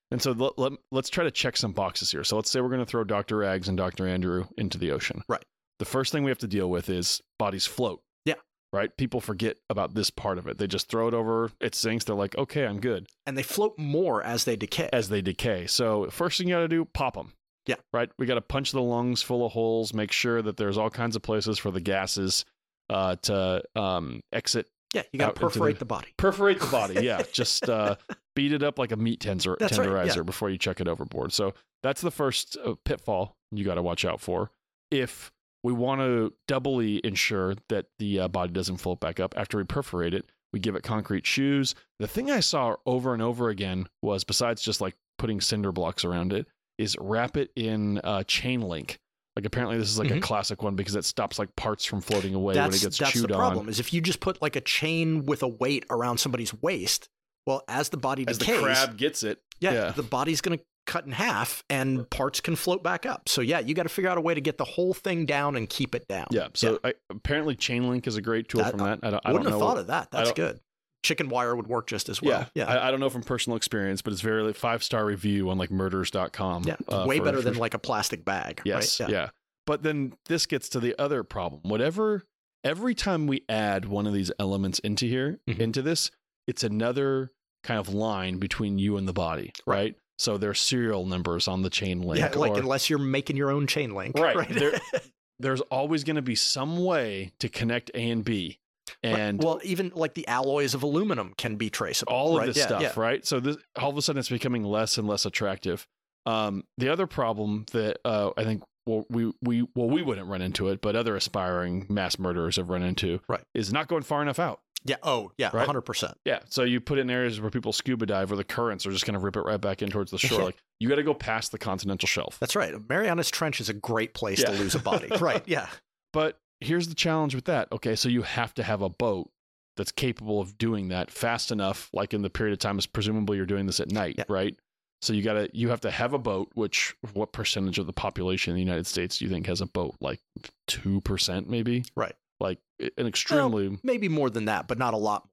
[0.10, 2.24] And so let, let, let's try to check some boxes here.
[2.24, 3.44] So let's say we're going to throw Dr.
[3.44, 4.08] Eggs and Dr.
[4.08, 5.22] Andrew into the ocean.
[5.28, 5.44] Right.
[5.80, 8.02] The first thing we have to deal with is bodies float.
[8.26, 8.36] Yeah.
[8.74, 8.96] Right.
[8.98, 10.58] People forget about this part of it.
[10.58, 12.06] They just throw it over, it sinks.
[12.06, 14.90] They're like, okay, I'm good And they float more as they decay.
[14.92, 15.68] as they decay.
[15.68, 17.34] So first thing you got to do, pop them.
[17.68, 17.76] Yeah.
[17.94, 18.10] Right.
[18.18, 21.16] We got to punch the lungs full of holes, make sure that there's all kinds
[21.16, 22.46] of places for the gases
[22.90, 26.08] uh, to um, exit yeah, you got to into the- perforate the body.
[26.18, 27.98] perforate the body yeah just uh
[28.38, 30.22] beat it up like a meat That's right, tenderizer yeah.
[30.22, 31.54] before you check it overboard so
[31.84, 34.50] that's the first uh, pitfall you got to watch out for
[34.90, 39.58] if we want to doubly ensure that the uh, body doesn't float back up after
[39.58, 43.50] we perforate it we give it concrete shoes the thing i saw over and over
[43.50, 46.48] again was besides just like putting cinder blocks around it
[46.78, 49.00] is wrap it in uh, chain link
[49.36, 50.22] like apparently this is like a Mhm.
[50.22, 53.12] classic one because it stops like parts from floating away when it That's gets that's
[53.12, 53.70] chewed the on problem.
[53.70, 57.08] Is if you just put like a chain with a weight around somebody's waist,
[57.48, 59.92] well, as the body as the crab gets it yeah, yeah.
[59.92, 63.28] the body's going to cut in half, and parts can float back up.
[63.28, 65.56] So yeah, you got to figure out a way to get the whole thing down
[65.56, 66.28] and keep it down.
[66.30, 66.48] Yeah.
[66.54, 69.00] So I, apparently, Chainlink is a great tool That- from that.
[69.02, 69.68] I don't, I wouldn't don't have know.
[69.68, 70.12] thought of that.
[70.12, 70.60] That's good.
[71.04, 72.48] Chicken wire would work just as well.
[72.54, 75.04] yeah, Yeah, I, I don't know from personal experience, but it's very like, five star
[75.06, 76.64] review on like murders.com.
[76.66, 78.62] yeah, uh, way for- better for- than like a plastic bag.
[78.64, 79.10] yes, right?
[79.10, 79.30] yeah.
[79.66, 81.62] But then this gets to the other problem.
[81.64, 82.24] Whatever,
[82.64, 85.60] every time we add one of these elements into here, Mhm.
[85.60, 86.12] into this,
[86.48, 87.32] it's another
[87.64, 89.96] kind of line between you and the body, right?
[90.20, 92.20] So there's serial numbers on the chain link.
[92.20, 94.18] Yeah, like or- unless you're making your own chain link.
[94.18, 94.50] Right.
[94.50, 94.80] There-
[95.40, 98.58] there's always going to be some way to connect A and B.
[99.04, 102.14] And well, even like the alloys of aluminum can be traceable.
[102.14, 102.46] all of right?
[102.48, 102.94] this Yeah, stuff, yeah.
[102.96, 103.26] right?
[103.26, 105.86] So this all of a sudden it's becoming less and less attractive.
[106.26, 110.42] Um, the other problem that uh, I think well, we we well we wouldn't run
[110.42, 113.44] into it, but other aspiring mass murderers have run into Right.
[113.54, 114.62] is not going far enough out.
[114.86, 114.96] Yeah.
[115.04, 115.50] Oh, yeah.
[115.54, 115.66] Right?
[115.66, 116.18] hundred percent.
[116.24, 118.92] Yeah, so you put it in areas where people scuba dive, where the currents are
[118.92, 120.44] just going to rip it right back in towards the shore.
[120.44, 122.38] Like you got to go past the continental shelf.
[122.40, 122.74] That's right.
[122.90, 125.10] Mariana's Trench is a great place to lose a body.
[125.22, 125.44] right.
[125.46, 125.68] Yeah.
[126.14, 127.68] But here's the challenge with that.
[127.72, 129.30] Okay, so you have to have a boat
[129.76, 133.38] that's capable of doing that fast enough, like in the period of time as presumably
[133.38, 134.24] you're doing this at night, Yeah.
[134.30, 134.56] right?
[135.04, 138.52] So you gotta you have to have a boat, which what percentage of the population
[138.52, 139.96] in the United States do you think has a boat?
[140.02, 140.20] Like
[140.66, 141.84] two percent maybe?
[141.96, 142.16] Right.
[142.40, 142.60] Like
[142.98, 145.28] an extremely Maybe more than that, but not a lot.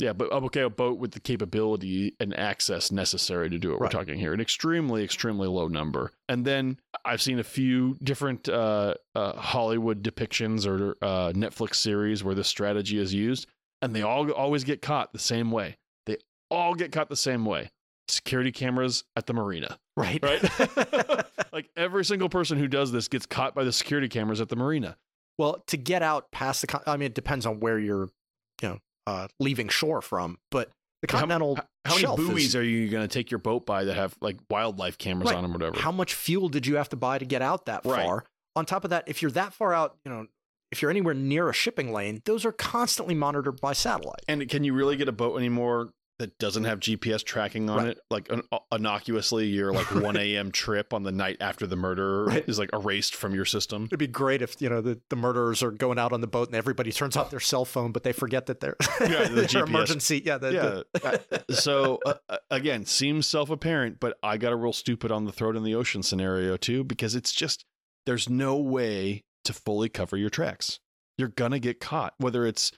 [0.00, 3.92] yeah, but okay, a boat with the capability and access necessary to do what Right.
[3.94, 4.32] we're talking here.
[4.32, 6.12] An extremely, extremely low number.
[6.28, 12.22] And then I've seen a few different uh, uh, Hollywood depictions or uh, Netflix series
[12.24, 13.46] where this strategy is used,
[13.82, 15.76] and they all always get caught the same way.
[16.06, 16.16] They
[16.50, 17.70] all get caught the same way.
[18.08, 20.18] Security cameras at the marina, Right.
[20.22, 20.42] right?
[21.52, 24.56] like every single person who does this gets caught by the security cameras at the
[24.56, 24.96] marina.
[25.38, 28.08] Well, to get out past the, con- I mean, it depends on where you're,
[28.60, 30.70] you know, uh, leaving shore from, but
[31.00, 33.84] the continental How, how many buoys is, are you going to take your boat by
[33.84, 35.36] that have like wildlife cameras Right.
[35.36, 35.78] on them, or whatever?
[35.78, 38.04] how much fuel did you have to buy to get out that Right.
[38.04, 38.24] far?
[38.56, 40.26] On top of that, if you're that far out, you know,
[40.72, 44.20] if you're anywhere near a shipping lane, those are constantly monitored by satellite.
[44.28, 47.86] And can you really get a boat anymore that doesn't have GPS tracking on Right.
[47.88, 48.00] it?
[48.10, 48.42] Like in-
[48.72, 50.50] innocuously, your like 1 a.m.
[50.50, 52.44] trip on the night after the murder Right.
[52.48, 53.84] is like erased from your system.
[53.84, 56.48] It'd be great if you know the, the murderers are going out on the boat
[56.48, 59.64] and everybody turns off their cell phone, but they forget that they're Yeah, the their
[59.64, 60.22] emergency.
[60.24, 60.82] Yeah, the, yeah.
[61.46, 65.32] the- so uh, uh, again, seems self-apparent, but I got a real stupid on the
[65.32, 67.64] throat in the ocean scenario too because it's just
[68.06, 70.80] there's no way to fully cover your tracks.
[71.16, 72.72] You're gonna get caught, whether it's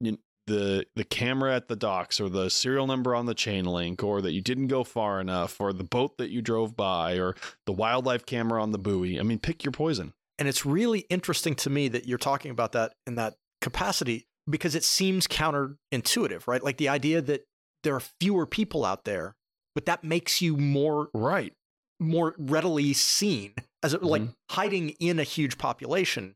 [0.00, 4.02] you the the camera at the docks or the serial number on the chain link
[4.02, 7.36] or that you didn't go far enough or the boat that you drove by or
[7.66, 9.20] the wildlife camera on the buoy.
[9.20, 10.12] I mean, pick your poison.
[10.38, 14.74] And it's really interesting to me that you're talking about that in that capacity because
[14.74, 16.62] it seems counterintuitive, right?
[16.62, 17.44] Like the idea that
[17.82, 19.36] there are fewer people out there,
[19.74, 21.52] but that makes you more Right.
[22.00, 24.32] more readily seen as a, like mm-hmm.
[24.50, 26.34] hiding in a huge population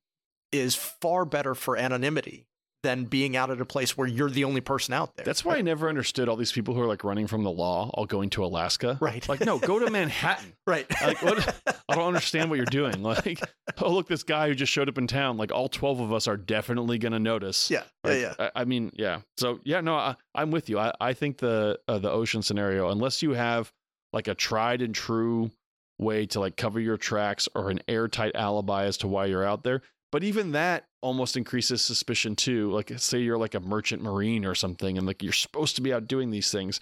[0.52, 2.46] is far better for anonymity
[2.84, 5.24] than being out at a place where you're the only person out there.
[5.24, 7.90] That's why I never understood all these people who are like running from the law,
[7.94, 8.98] all going to Alaska.
[9.00, 9.26] right.
[9.28, 10.52] Like, no, go to Manhattan.
[10.66, 10.86] right.
[11.02, 11.56] Like, what?
[11.88, 13.02] I don't understand what you're doing.
[13.02, 13.40] Like,
[13.80, 15.38] oh, look, this guy who just showed up in town.
[15.38, 17.70] Like, all 12 of us are definitely going to notice.
[17.70, 17.84] yeah.
[18.04, 18.34] Like, yeah.
[18.38, 18.50] Yeah.
[18.54, 19.20] I, I mean, yeah.
[19.38, 20.78] So, yeah, no, I, I'm with you.
[20.78, 23.72] I, I think the uh, the ocean scenario, unless you have
[24.12, 25.50] like a tried and true
[25.98, 29.64] way to like cover your tracks or an airtight alibi as to why you're out
[29.64, 29.80] there,
[30.12, 32.70] but even that, almost increases suspicion too.
[32.72, 35.92] Like say you're like a merchant marine or something and like you're supposed to be
[35.92, 36.80] out doing these things.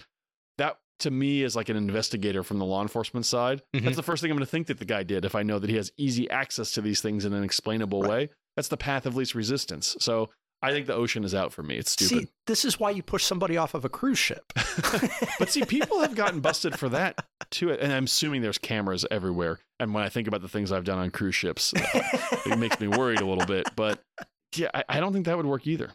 [0.57, 3.61] That to me is like an investigator from the law enforcement side.
[3.75, 3.83] Mhm.
[3.83, 5.59] That's the first thing I'm going to think that the guy did if I know
[5.59, 8.09] that he has easy access to these things in an explainable Right.
[8.09, 8.29] way.
[8.55, 9.97] That's the path of least resistance.
[9.99, 10.29] So
[10.63, 11.75] I think the ocean is out for me.
[11.75, 12.19] It's stupid.
[12.19, 14.53] See, this is why you push somebody off of a cruise ship.
[15.39, 17.71] but see, people have gotten busted for that too.
[17.71, 19.59] And I'm assuming there's cameras everywhere.
[19.79, 21.73] And when I think about the things I've done on cruise ships,
[22.45, 23.67] it makes me worried a little bit.
[23.75, 24.01] But
[24.55, 25.91] yeah, I, I don't think that would work either.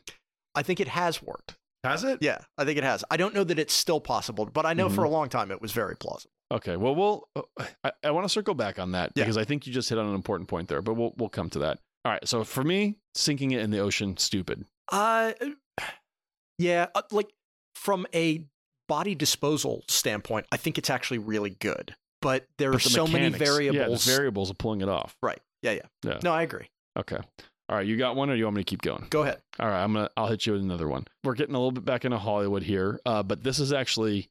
[0.55, 1.57] I think it has worked.
[1.85, 2.19] Has it?
[2.21, 3.05] Yeah, I think it has.
[3.11, 5.63] I don't know that it's still possible, but I know for a long time it
[5.63, 6.33] was very plausible.
[6.51, 6.77] Okay.
[6.77, 7.29] Well, we'll.
[7.37, 9.23] uh, I, I want to circle back on that Yeah.
[9.25, 10.83] because I think you just hit on an important point there.
[10.83, 11.79] But we'll we'll come to that.
[12.05, 12.27] All right.
[12.27, 14.65] So for me, sinking it in the ocean, stupid.
[14.91, 15.33] Uh,
[16.59, 17.29] yeah, uh, like
[17.75, 18.45] from a
[18.89, 21.95] body disposal standpoint, I think it's actually really good.
[22.21, 24.07] But there are the so many variables.
[24.07, 25.17] Yeah, variables of pulling it off.
[25.23, 25.41] right.
[25.63, 25.83] Yeah, yeah.
[26.05, 26.19] Yeah.
[26.23, 26.69] No, I agree.
[26.97, 27.19] Okay.
[27.69, 27.87] All right.
[27.87, 29.07] You got one, or you want me to keep going?
[29.11, 29.41] Go ahead.
[29.59, 30.09] All right, I'm gonna.
[30.17, 31.05] I'll hit you with another one.
[31.25, 34.31] We're getting a little bit back into Hollywood here, uh, but this has actually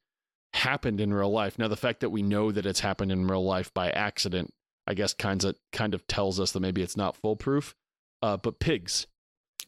[0.54, 1.58] happened in real life.
[1.58, 4.50] Now, the fact that we know that it's happened in real life by accident,
[4.88, 7.74] I guess, kind of kind of tells us that maybe it's not foolproof.
[8.22, 9.06] Uh, but pigs,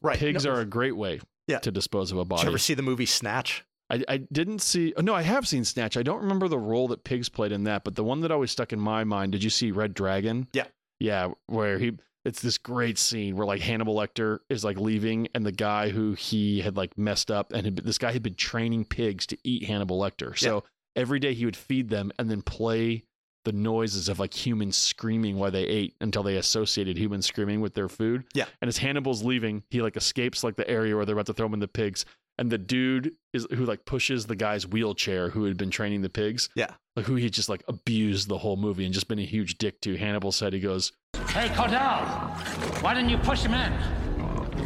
[0.03, 0.19] Right.
[0.19, 1.59] pigs no, are a great way Yeah.
[1.61, 2.43] to dispose of a Did body.
[2.43, 3.65] you ever see the movie Snatch?
[3.91, 4.93] I, I didn't see.
[4.97, 5.97] Oh, no, I have seen Snatch.
[5.97, 8.51] I don't remember the role that pigs played in that, but the one that always
[8.51, 9.33] stuck in my mind.
[9.33, 10.49] Did you see Red Dragon?
[10.53, 10.67] Yeah.
[10.99, 11.93] Yeah, where he.
[12.25, 16.13] It's this great scene where like Hannibal Lecter is like leaving, and the guy who
[16.13, 19.65] he had like messed up, and had, this guy had been training pigs to eat
[19.65, 20.39] Hannibal Lecter.
[20.39, 20.65] So
[20.95, 23.05] every day he would feed them and then play
[23.45, 27.75] the noises of like humans screaming while they ate until they associated humans screaming with
[27.75, 28.25] their food.
[28.35, 28.47] Yeah.
[28.61, 31.47] And as Hannibal's leaving, he like escapes like the area where they're about to throw
[31.47, 32.05] him in the pigs.
[32.39, 36.09] And the dude is who like pushes the guy's wheelchair who had been training the
[36.09, 36.49] pigs.
[36.55, 36.71] Yeah.
[36.97, 39.81] Like who he just like abused the whole movie and just been a huge dick
[39.83, 39.97] to.
[39.97, 40.93] Hannibal said he goes,
[41.29, 43.73] Hey, Cordell, why didn't you push him in?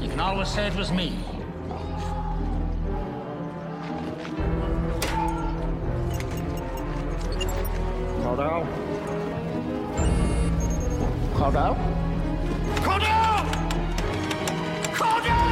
[0.03, 1.17] You can always say it was me.
[8.35, 8.67] Cordell?
[11.35, 11.77] Cordell?
[12.83, 13.45] Cordell!
[14.93, 15.45] Cordell!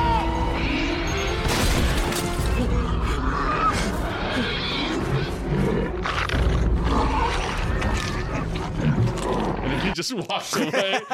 [9.62, 11.00] and then he just walks away.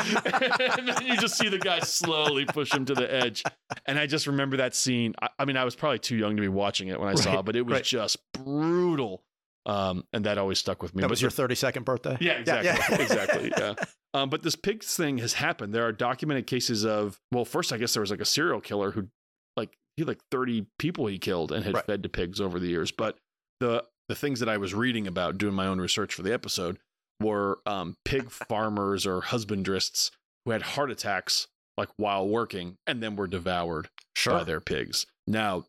[0.79, 3.43] and then you just see the guy slowly push him to the edge.
[3.85, 5.15] And I just remember that scene.
[5.21, 7.41] I, I mean, I was probably too young to be watching it when I saw
[7.41, 7.85] it, but it was right.
[7.85, 9.23] just brutal.
[9.67, 11.03] Um, and that always stuck with me.
[11.03, 12.17] That was your 32nd birthday?
[12.21, 12.71] Yeah, exactly.
[12.97, 13.03] yeah.
[13.03, 13.53] exactly.
[13.57, 13.75] Yeah.
[14.15, 15.75] Um, but this pigs thing has happened.
[15.75, 18.93] There are documented cases of, well, first, I guess there was like a serial killer
[18.93, 19.09] who,
[19.57, 21.85] like, he had like 30 people he killed and had Right.
[21.87, 22.91] fed to pigs over the years.
[22.91, 23.19] But
[23.61, 26.79] the, the things that I was reading about doing my own research for the episode
[27.21, 30.11] were um, pig farmers or husbandrists
[30.47, 31.47] who had heart attacks
[31.77, 33.89] like while working and then were devoured
[34.27, 35.05] by their pigs.
[35.27, 35.65] Now,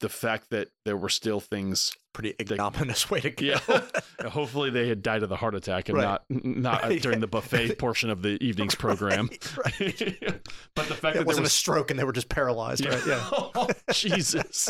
[0.00, 3.44] the fact that there were still things Pretty ignominious way to go.
[3.46, 3.80] yeah.
[4.28, 6.04] Hopefully they had died of the heart attack and Right.
[6.04, 7.00] not not Right.
[7.02, 9.28] during the buffet portion of the evening's program.
[9.56, 10.32] Right,
[10.74, 12.84] but the fact that It there wasn't a was stroke and they were just paralyzed,
[12.84, 13.06] right?
[13.06, 13.24] Yeah.
[13.32, 14.68] Oh, Jesus.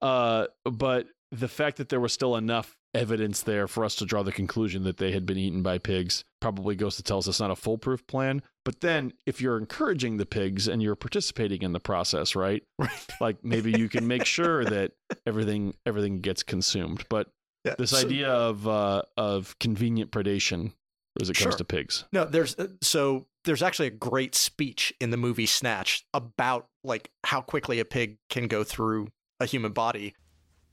[0.00, 4.22] Uh, but the fact that there was still enough evidence there for us to draw
[4.22, 7.40] the conclusion that they had been eaten by pigs probably goes to tell us it's
[7.40, 8.42] not a foolproof plan.
[8.64, 12.62] But then if you're encouraging the pigs and you're participating in the process, right?
[12.78, 13.06] Right.
[13.20, 14.92] Like maybe you can make sure that
[15.26, 17.04] everything everything gets consumed.
[17.08, 17.28] But
[17.64, 20.72] Yeah, this so- idea of uh, of convenient predation
[21.20, 22.04] as it comes to pigs.
[22.12, 27.10] No, there's uh, so there's actually a great speech in the movie Snatch about like
[27.24, 29.08] how quickly a pig can go through
[29.40, 30.14] a human body.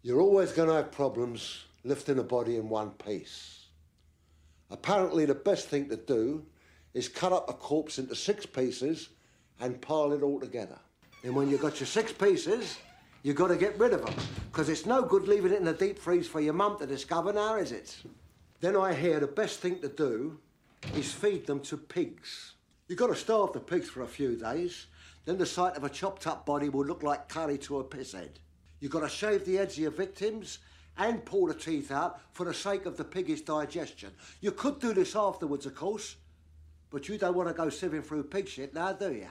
[0.04, 3.66] You're always going to have problems lifting a body in one piece.
[4.70, 6.46] Apparently, the best thing to do
[6.94, 9.10] is cut up a corpse into six pieces
[9.60, 10.80] and pile it all together.
[11.24, 12.78] And when you've got your six pieces,
[13.24, 14.16] you've got to get rid of them
[14.52, 17.32] because it's no good leaving it in the deep freeze for your mum to discover
[17.32, 17.96] now, is it?
[18.60, 20.40] Then I hear the best thing to do
[20.96, 22.54] is feed them to pigs.
[22.88, 24.88] You've got to starve the pigs for a few days,
[25.26, 28.14] then the sight of a chopped up body will look like curry to a piss
[28.14, 28.40] head.
[28.80, 30.60] You've got to shave the heads of your victims
[30.98, 34.12] and pull the teeth out for the sake of the piggish digestion.
[34.42, 36.16] You could do this afterwards, of course,
[36.90, 39.28] but you don't want to go sieving through pig shit now, do you?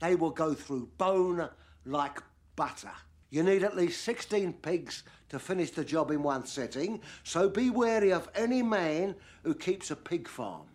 [0.00, 1.48] They will go through bone
[1.84, 2.20] like
[2.56, 2.92] butter.
[3.30, 7.70] You need at least 16 pigs to finish the job in one sitting, so be
[7.70, 10.66] wary of any man who keeps a pig farm.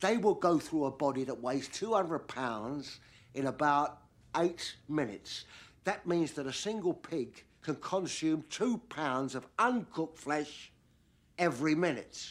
[0.00, 3.00] They will go through a body that weighs 200 pounds
[3.34, 4.00] in about
[4.36, 5.44] eight minutes.
[5.84, 10.70] That means that a single pig can consume two pounds of uncooked flesh
[11.36, 12.24] every minute.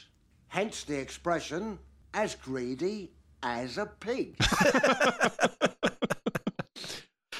[0.47, 1.77] Hence the expression,
[2.13, 3.11] as greedy
[3.43, 4.37] as a pig.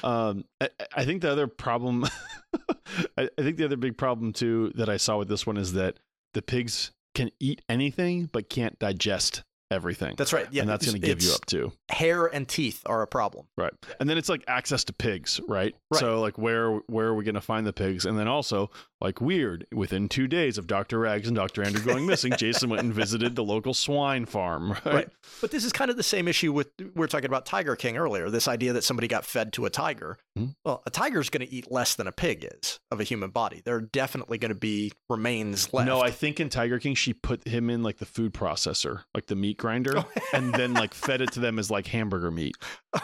[0.02, 2.04] Um, I, I think the other problem,
[3.18, 5.72] I, I think the other big problem too that I saw with this one is
[5.72, 5.98] that
[6.32, 10.14] the pigs can eat anything but can't digest everything.
[10.16, 10.46] That's right.
[10.50, 11.72] Yeah, and that's going to give you up too.
[11.90, 13.46] Hair and teeth are a problem.
[13.56, 13.72] Right.
[14.00, 15.74] And then it's like access to pigs, right?
[15.90, 16.00] Right.
[16.00, 18.04] So like where where are we going to find the pigs?
[18.06, 20.98] And then also like weird, within 2 days of Dr.
[20.98, 21.62] Rags and Dr.
[21.62, 24.86] Andrew going missing, Jason went and visited the local swine farm, right?
[24.86, 25.08] Right.
[25.40, 27.96] But this is kind of the same issue with we were talking about Tiger King
[27.96, 28.30] earlier.
[28.30, 30.16] This idea that somebody got fed to a tiger.
[30.38, 30.54] Mhm.
[30.64, 33.62] Well, a tiger's going to eat less than a pig is of a human body.
[33.64, 35.86] There are definitely going to be remains left.
[35.86, 39.26] No, I think in Tiger King she put him in like the food processor, like
[39.26, 40.08] the meat grinder, Oh.
[40.32, 42.56] and then like fed it to them as like hamburger meat.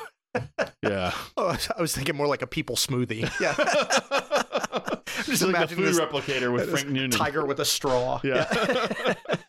[0.82, 1.12] Yeah.
[1.36, 3.30] Oh, I was thinking more like a people smoothie.
[3.40, 3.54] Yeah.
[5.26, 7.10] Just like a food this- replicator with Frank Noonan.
[7.10, 8.18] tiger with a straw.
[8.24, 8.46] Yeah.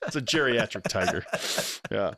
[0.05, 1.23] it's a geriatric tiger.
[1.89, 2.15] Yeah.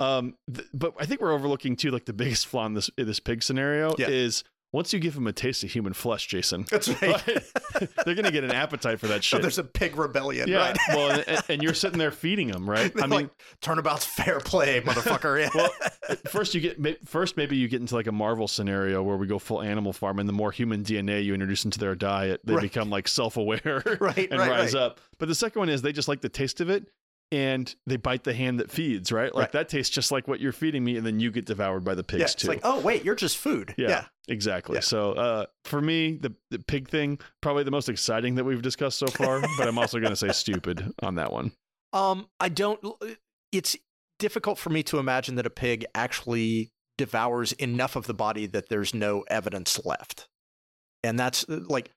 [0.00, 3.06] Um, th- but I think we're overlooking too, like the biggest flaw in this in
[3.06, 4.08] this pig scenario Yeah.
[4.08, 4.42] is
[4.72, 7.24] once you give them a taste of human flesh, Jason, That's right.
[8.04, 9.42] they're gonna get an appetite for that So oh, shit.
[9.42, 10.68] there's a pig rebellion, yeah.
[10.68, 10.78] right?
[10.88, 12.92] well, and, and you're sitting there feeding them, right?
[12.96, 13.30] I mean, like,
[13.62, 15.40] turnabout's fair play, motherfucker.
[15.40, 15.50] Yeah.
[15.54, 15.70] well,
[16.26, 19.38] first you get first maybe you get into like a Marvel scenario where we go
[19.38, 22.62] full animal farm, and the more human DNA you introduce into their diet, they Right.
[22.62, 25.00] become like self-aware Right, and right, rise up.
[25.18, 26.86] But the second one is they just like the taste of it.
[27.30, 29.34] And they bite the hand that feeds, right?
[29.34, 29.52] Like Right.
[29.52, 32.02] that tastes just like what you're feeding me, and then you get devoured by the
[32.02, 32.48] pigs yeah, it's too.
[32.48, 33.74] like, oh wait, you're just food.
[33.76, 34.04] yeah, yeah.
[34.28, 34.76] exactly.
[34.76, 34.80] Yeah.
[34.80, 38.98] So uh, for me, the, the pig thing probably the most exciting that we've discussed
[38.98, 39.42] so far.
[39.58, 41.52] but I'm also going to say stupid on that one.
[41.92, 42.80] Um, I don't.
[43.52, 43.76] It's
[44.18, 48.70] difficult for me to imagine that a pig actually devours enough of the body that
[48.70, 50.28] there's no evidence left,
[51.04, 51.90] and that's uh, like,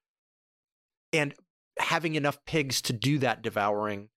[1.14, 1.34] and
[1.80, 4.10] having enough pigs to do that devouring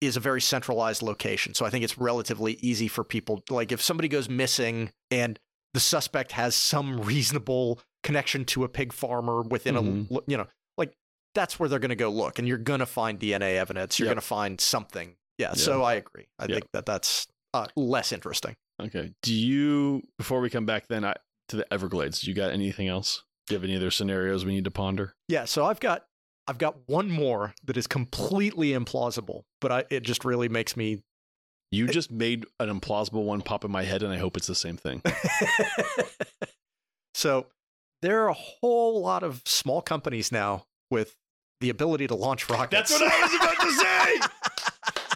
[0.00, 1.54] is a very centralized location.
[1.54, 3.42] So I think it's relatively easy for people.
[3.50, 5.38] Like if somebody goes missing and
[5.74, 10.10] the suspect has some reasonable connection to a pig farmer within Mhm.
[10.18, 10.92] a, you know, like
[11.34, 13.98] that's where they're going to go look, and you're going to find DNA evidence.
[13.98, 14.14] You're Yep.
[14.14, 15.16] going to find something.
[15.38, 15.54] Yeah, Yeah.
[15.54, 16.26] So I agree.
[16.38, 16.50] I Yep.
[16.50, 18.54] think that that's uh, less interesting.
[18.80, 19.12] Okay.
[19.22, 21.14] Do you before we come back then I,
[21.48, 22.24] to the Everglades?
[22.24, 23.22] You got anything else?
[23.46, 25.14] Do you have any other scenarios we need to ponder?
[25.28, 25.46] Yeah.
[25.46, 26.04] So I've got
[26.48, 31.02] I've got one more that is completely implausible, but I, it just really makes me.
[31.72, 34.54] You just made an implausible one pop in my head, and I hope it's the
[34.54, 35.02] same thing.
[37.14, 37.46] so
[38.02, 41.16] there are a whole lot of small companies now with
[41.60, 42.90] the ability to launch rockets.
[42.90, 44.20] That's what I was about to say.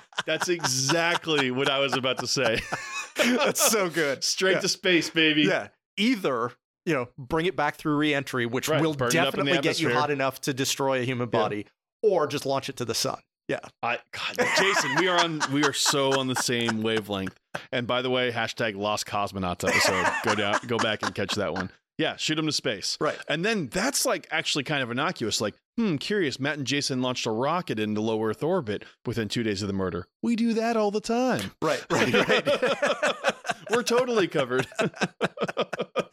[0.27, 2.61] That's exactly what I was about to say.
[3.17, 4.25] That's so good.
[4.25, 4.61] Straight Yeah.
[4.61, 5.43] to space, baby.
[5.43, 5.69] Yeah.
[5.97, 6.53] Either,
[6.91, 9.53] you know, bring it back through reentry, which Right, will burn it up in the
[9.53, 11.39] definitely get you hot enough to destroy a human Yeah.
[11.41, 11.67] body,
[12.03, 13.21] or just launch it to the sun.
[13.47, 13.61] Yeah.
[13.81, 17.37] I God, Jason, we are on we are so on the same wavelength.
[17.71, 20.07] And by the way, hashtag lost cosmonauts episode.
[20.25, 21.71] Go down, go back and catch that one.
[21.99, 22.97] Yeah, shoot them to space.
[23.01, 23.19] Right.
[23.29, 25.41] And then that's like actually kind of innocuous.
[25.41, 26.41] Like, hmm, curious.
[26.41, 29.75] Matt and Jason launched a rocket into low Earth orbit within two days of the
[29.75, 30.07] murder.
[30.23, 31.53] We do that all the time.
[31.63, 33.25] Right, right, right.
[33.71, 34.67] We're totally covered.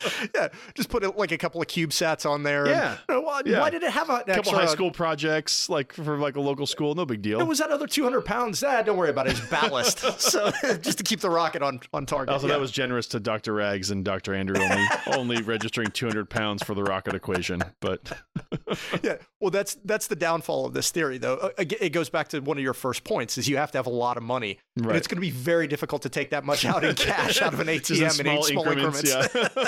[0.36, 2.64] yeah, just put like a couple of CubeSats on there.
[2.66, 2.98] and- Yeah.
[3.10, 3.60] You know, why, Yeah.
[3.60, 6.96] why did it have a, couple high school projects, like for like a local school,
[6.96, 7.40] no big deal.
[7.40, 8.64] It was that other 200 pounds.
[8.64, 9.32] Ah, don't worry about it.
[9.38, 10.00] It's ballast.
[10.22, 12.34] so just to keep the rocket on, on target.
[12.34, 12.54] Also, yeah.
[12.54, 13.54] that was generous to Dr.
[13.54, 14.34] Rags and Dr.
[14.34, 17.62] Andrew only only registering 200 pounds for the rocket equation.
[17.80, 18.12] But
[19.04, 19.16] yeah.
[19.40, 21.36] Well, that's that's the downfall of this theory, though.
[21.36, 23.88] Uh, It goes back to one of your first points: is you have to have
[23.88, 26.66] a lot of money, and it's going to be very difficult to take that much
[26.66, 29.04] out in cash out of an in ATM in, eight small increments.
[29.10, 29.68] yeah.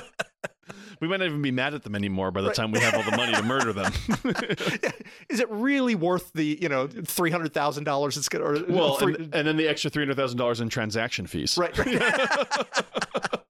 [1.02, 2.56] We might not even be mad at them anymore by the Right.
[2.56, 3.92] time we have all the money to murder them.
[4.84, 4.92] Yeah.
[5.30, 8.18] Is it really worth the you know three hundred thousand dollars?
[8.18, 10.70] It's going to well, three, and, and then the extra three hundred thousand dollars in
[10.70, 11.58] transaction fees.
[11.58, 11.76] right.
[11.78, 12.02] right.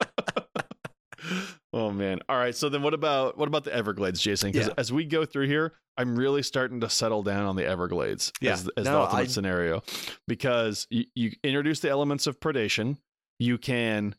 [1.71, 2.19] Oh man.
[2.27, 2.55] All right.
[2.55, 4.51] So then what about what about the Everglades, Jason?
[4.51, 4.73] Because Yeah.
[4.77, 8.53] as we go through here, I'm really starting to settle down on the Everglades Yeah.
[8.53, 9.83] as, as the ultimate I- scenario.
[10.27, 12.97] Because you, you introduce the elements of predation.
[13.37, 14.15] You can,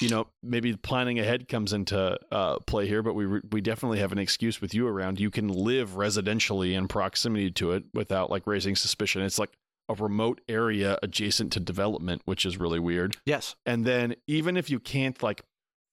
[0.00, 4.00] you know, maybe planning ahead comes into uh, play here, but we re- we definitely
[4.00, 5.20] have an excuse with you around.
[5.20, 9.22] You can live residentially in proximity to it without like raising suspicion.
[9.22, 9.52] It's like
[9.88, 13.16] a remote area adjacent to development, which is really weird.
[13.26, 13.54] yes.
[13.66, 15.42] And then even if you can't like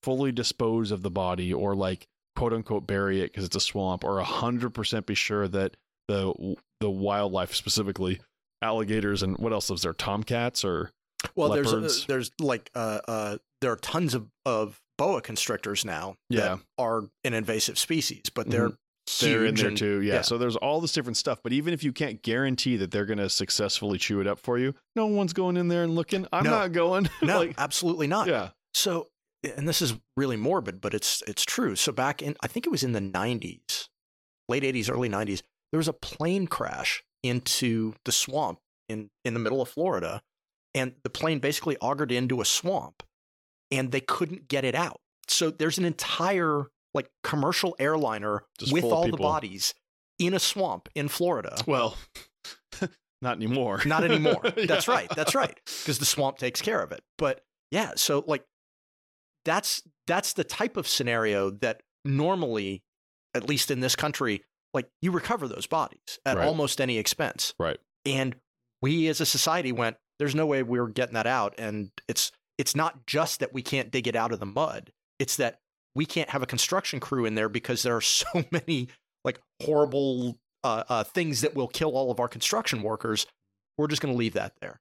[0.02, 4.04] fully dispose of the body or like quote unquote bury it because it's a swamp
[4.04, 5.76] or a hundred percent be sure that
[6.08, 8.20] the the wildlife specifically
[8.62, 10.92] alligators and what else is there tomcats or
[11.36, 12.02] Well, there's leopards.
[12.02, 16.40] uh, there's like uh, uh, there are tons of, of boa constrictors now Yeah.
[16.42, 18.78] that are an invasive species, but they're Mhm.
[19.20, 20.16] they're in there too yeah.
[20.16, 20.22] yeah.
[20.22, 23.18] so there's all this different stuff but even if you can't guarantee that they're going
[23.18, 26.44] to successfully chew it up for you no one's going in there and looking i'm
[26.44, 26.52] No.
[26.52, 28.28] not going No, like absolutely not.
[28.28, 29.10] yeah So
[29.44, 31.76] and this is really morbid, but it's it's true.
[31.76, 33.90] So back in I think it was in the 90s,
[34.48, 35.42] late 80s, early 90s,
[35.72, 40.22] there was a plane crash into the swamp in in the middle of Florida,
[40.74, 43.04] and the plane basically augured into a swamp,
[43.72, 45.00] and they couldn't get it out.
[45.28, 49.74] So there's an entire like commercial airliner Just with all the bodies
[50.20, 51.56] in a swamp in Florida.
[51.66, 51.98] Well,
[53.22, 53.82] not anymore.
[53.86, 54.42] Not anymore.
[54.68, 54.94] That's Yeah.
[54.94, 55.10] right.
[55.16, 55.58] That's right.
[55.66, 57.02] Because the swamp takes care of it.
[57.18, 57.42] But
[57.72, 58.44] yeah, so like
[59.46, 62.84] that's that's the type of scenario that normally,
[63.34, 64.44] at least in this country,
[64.74, 66.48] like you recover those bodies at Right.
[66.48, 67.54] almost any expense.
[67.60, 67.80] Right.
[68.06, 68.36] And
[68.82, 71.56] we as a society went, there's no way we were getting that out.
[71.58, 74.92] And it's it's not just that we can't dig it out of the mud.
[75.18, 75.58] It's that
[75.96, 78.90] we can't have a construction crew in there because there are so many
[79.26, 83.26] like horrible uh, uh, things that will kill all of our construction workers.
[83.80, 84.80] We're just going to leave that there.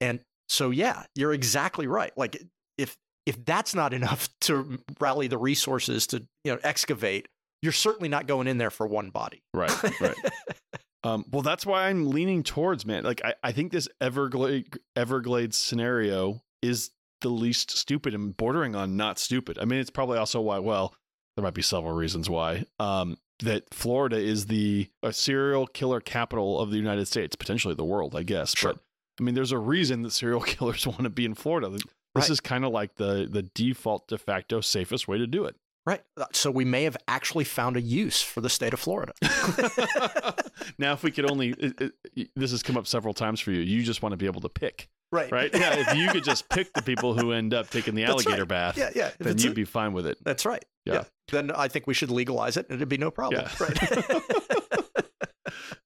[0.00, 2.12] And so, yeah, you're exactly right.
[2.16, 2.42] Like
[2.78, 7.28] if if that's not enough to rally the resources to you know excavate,
[7.60, 9.42] you're certainly not going in there for one body.
[9.52, 10.16] Right, right.
[11.04, 13.04] um, well, that's why I'm leaning towards man.
[13.04, 16.90] Like I, I think this Everglade Everglades scenario is
[17.20, 19.58] the least stupid and bordering on not stupid.
[19.60, 20.58] I mean, it's probably also why.
[20.58, 20.94] Well,
[21.36, 22.64] there might be several reasons why.
[22.80, 27.84] Um, that Florida is the a serial killer capital of the United States, potentially the
[27.84, 28.56] world, I guess.
[28.56, 28.72] Sure.
[28.72, 28.80] But
[29.20, 31.68] I mean, there's a reason that serial killers want to be in Florida.
[31.70, 31.82] This
[32.16, 32.30] Right.
[32.30, 35.54] is kind of like the the default de facto safest way to do it.
[35.88, 36.02] Right.
[36.18, 39.14] Uh, So we may have actually found a use for the state of Florida.
[40.78, 43.62] now, if we could only, it, it, this has come up several times for you.
[43.62, 45.32] You just want to be able to pick, right.
[45.32, 45.50] right?
[45.54, 45.76] Yeah.
[45.78, 48.48] If you could just pick the people who end up taking the alligator right.
[48.48, 48.90] bath, Yeah.
[48.94, 49.06] Yeah.
[49.06, 50.18] If then you'd a- be fine with it.
[50.22, 50.62] that's right.
[50.84, 51.04] Yeah.
[51.32, 53.42] Then I think we should legalize it and it'd be no problem.
[53.42, 53.64] Yeah.
[53.64, 54.22] Right.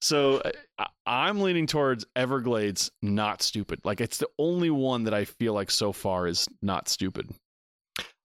[0.00, 0.42] So
[0.78, 3.78] I, I'm leaning towards Everglades, not stupid.
[3.84, 7.30] Like it's the only one that I feel like so far is not stupid.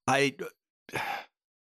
[0.08, 0.34] I,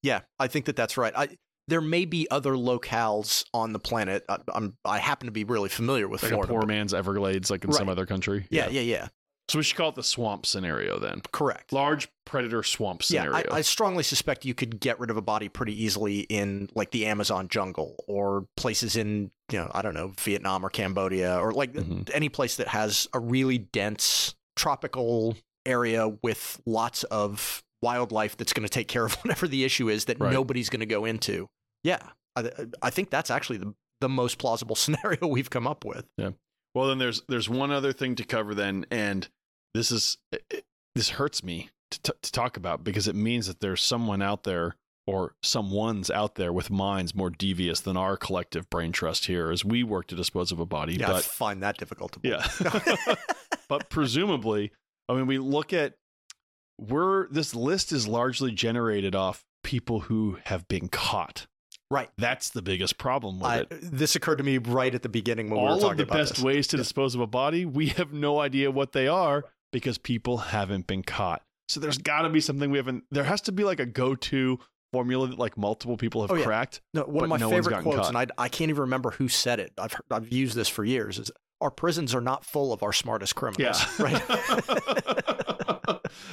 [0.06, 1.14] yeah, I think that that's right.
[1.16, 1.30] I
[1.68, 4.24] there may be other locales on the planet.
[4.30, 6.52] I, I'm I happen to be really familiar with Like Florida.
[6.54, 8.46] poor but- man's Everglades, like in some other country.
[8.50, 9.08] yeah, yeah, yeah.
[9.48, 11.22] So we should call it the swamp scenario then.
[11.32, 11.72] Correct.
[11.72, 13.48] Large predator swamp Yeah, scenario.
[13.52, 16.90] I, I strongly suspect you could get rid of a body pretty easily in like
[16.90, 21.52] the Amazon jungle or places in you know I don't know Vietnam or Cambodia or
[21.52, 22.10] like Mhm.
[22.14, 25.36] any place that has a really dense tropical
[25.66, 30.06] area with lots of wildlife that's going to take care of whatever the issue is
[30.06, 30.34] that Right.
[30.34, 31.48] nobody's going to go into.
[31.84, 32.00] Yeah,
[32.36, 32.50] I,
[32.82, 36.06] I think that's actually the the most plausible scenario we've come up with.
[36.18, 36.32] Yeah.
[36.74, 39.28] Well, then there's there's one other thing to cover then, and
[39.74, 40.66] this is it,
[40.96, 44.44] this hurts me to, t- to talk about because it means that there's someone out
[44.44, 44.76] there
[45.08, 49.64] or someone's out there with minds more devious than our collective brain trust here as
[49.64, 50.96] we work to dispose of a body.
[50.96, 52.42] Yeah, I find that difficult to believe.
[52.62, 53.16] yeah,
[53.70, 54.72] but presumably,
[55.08, 55.94] I mean, we look at
[56.80, 61.48] we're this list is largely generated off people who have been caught.
[61.92, 62.10] Right.
[62.18, 63.68] That's the biggest problem with I, it.
[63.72, 65.98] this occurred to me right at the beginning when we were talking about all of
[65.98, 66.44] the best this.
[66.44, 66.82] ways to Yeah.
[66.84, 71.04] dispose of a body, we have no idea what they are because people haven't been
[71.04, 71.42] caught.
[71.70, 73.04] So there's got to be something we haven't.
[73.12, 74.60] There has to be like a go-to
[74.94, 76.44] formula that like multiple people have Oh, yeah.
[76.46, 76.82] cracked.
[76.94, 78.08] No, one of my no favorite quotes, caught.
[78.10, 79.72] and I, I can't even remember who said it.
[79.78, 81.20] I've heard, I've used this for years.
[81.20, 83.84] Is our prisons are not full of our smartest criminals.
[84.00, 84.04] Yeah.
[84.06, 84.22] right.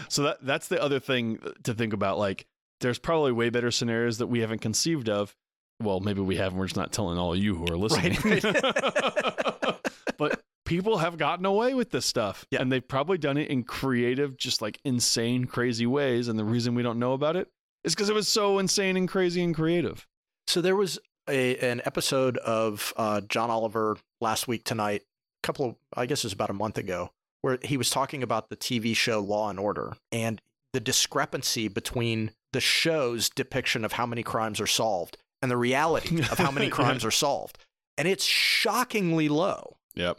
[0.08, 2.18] so that that's the other thing to think about.
[2.18, 2.46] Like,
[2.80, 5.34] there's probably way better scenarios that we haven't conceived of.
[5.82, 8.16] Well, maybe we have, and we're just not telling all of you who are listening.
[8.24, 8.42] Right,
[10.18, 12.60] but people have gotten away with this stuff, Yeah.
[12.62, 16.28] and they've probably done it in creative, just like insane, crazy ways.
[16.28, 17.48] And the reason we don't know about it
[17.84, 20.06] is because it was so insane and crazy and creative.
[20.46, 25.66] so there was a an episode of uh, John Oliver last week tonight, a couple
[25.70, 27.10] of I guess it was about a month ago,
[27.42, 30.40] where he was talking about the TV show Law and Order and
[30.72, 36.20] the discrepancy between the show's depiction of how many crimes are solved and the reality
[36.30, 37.58] of how many crimes are solved.
[37.98, 39.76] And it's shockingly low.
[39.94, 40.16] Yep.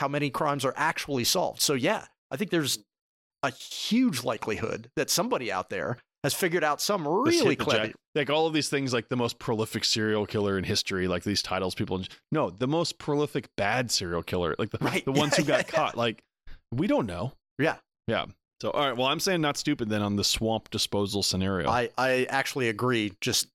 [0.00, 1.62] how many crimes are actually solved.
[1.62, 2.78] So yeah, I think there's
[3.42, 7.86] a huge likelihood that somebody out there has figured out some really clever.
[7.86, 11.22] jack- Like all of these things, like the most prolific serial killer in history, like
[11.22, 12.02] these titles people.
[12.32, 15.04] No, the most prolific bad serial killer, like the, Right.
[15.04, 15.96] the ones who Yeah, got yeah, caught.
[15.96, 16.20] Like
[16.76, 17.32] we don't know.
[17.58, 17.76] Yeah.
[18.06, 18.26] Yeah.
[18.60, 18.96] So all right.
[18.96, 21.68] Well, I'm saying not stupid then on the swamp disposal scenario.
[21.68, 23.12] I I actually agree.
[23.20, 23.48] Just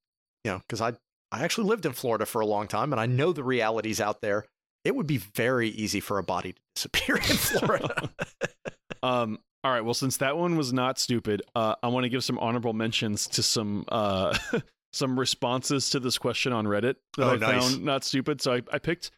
[0.44, 0.92] you know, because I
[1.32, 4.20] I actually lived in Florida for a long time, and I know the realities out
[4.20, 4.46] there.
[4.84, 8.10] It would be very easy for a body to disappear in Florida.
[9.02, 9.38] Um.
[9.64, 9.82] All right.
[9.82, 13.26] Well, since that one was not stupid, uh, I want to give some honorable mentions
[13.28, 14.36] to some uh,
[14.92, 17.70] some responses to this question on Reddit that Oh, I nice.
[17.72, 18.40] found not stupid.
[18.42, 19.10] So I, I picked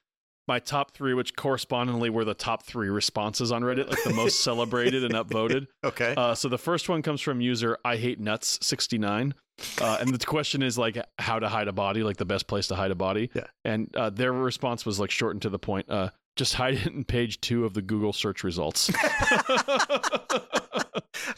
[0.49, 4.41] my top three, which correspondingly were the top three responses on Reddit, like the most
[4.45, 5.67] celebrated and upvoted.
[5.85, 6.15] Okay.
[6.17, 9.35] Uh, so the first one comes from user I hate nuts sixty nine,
[9.81, 12.67] uh, and the question is like how to hide a body, like the best place
[12.69, 13.31] to hide a body.
[13.35, 13.47] Yeah.
[13.65, 15.89] And uh, their response was like shortened to the point.
[15.91, 18.91] Uh, just hide it in page two of the Google search results.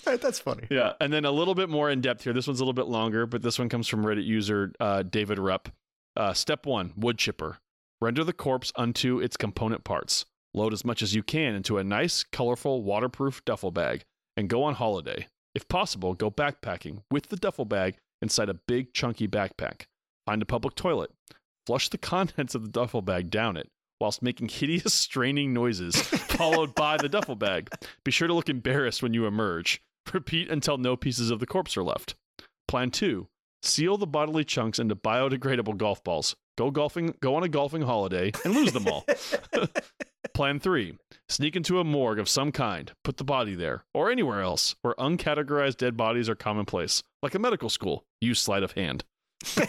[0.06, 0.66] Right, that's funny.
[0.70, 2.32] yeah, and then a little bit more in depth here.
[2.32, 5.38] This one's a little bit longer, but this one comes from Reddit user uh, David
[5.38, 5.68] Rupp.
[6.16, 7.58] Uh, step one: wood chipper.
[8.04, 10.26] Render the corpse unto its component parts.
[10.52, 14.04] Load as much as you can into a nice, colorful, waterproof duffel bag,
[14.36, 15.26] and go on holiday.
[15.54, 19.86] If possible, go backpacking with the duffel bag inside a big, chunky backpack.
[20.26, 21.12] Find a public toilet.
[21.64, 26.74] Flush the contents of the duffel bag down it, whilst making hideous, straining noises, followed
[26.74, 27.70] by the duffel bag.
[28.04, 29.80] Be sure to look embarrassed when you emerge.
[30.12, 32.16] Repeat until no pieces of the corpse are left.
[32.68, 33.28] Plan two:
[33.64, 36.36] seal the bodily chunks into biodegradable golf balls.
[36.56, 39.04] Go golfing, go on a golfing holiday, and lose them all.
[40.34, 40.96] Plan three:
[41.28, 42.92] sneak into a morgue of some kind.
[43.02, 47.38] Put the body there, or anywhere else where uncategorized dead bodies are commonplace, like a
[47.38, 48.04] medical school.
[48.20, 49.04] Use sleight of hand.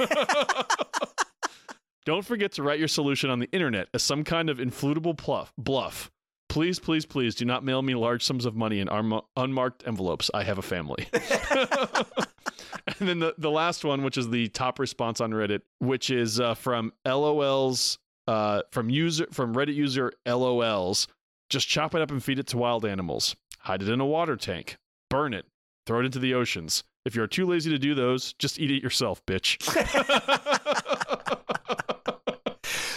[2.06, 5.52] Don't forget to write your solution on the internet as some kind of inflatable bluff.
[5.58, 6.12] Bluff.
[6.50, 8.88] Please, please, please do not mail me large sums of money in
[9.36, 10.30] unmarked envelopes.
[10.34, 11.08] I have a family.
[13.00, 16.40] and then the, the last one, which is the top response on Reddit, which is
[16.40, 17.98] uh, from LOL's
[18.28, 21.08] uh, from user from Reddit user LOL's.
[21.50, 23.36] Just chop it up and feed it to wild animals.
[23.60, 24.78] Hide it in a water tank.
[25.10, 25.46] Burn it.
[25.86, 26.84] Throw it into the oceans.
[27.06, 29.62] If you're too lazy to do those, just eat it yourself, bitch.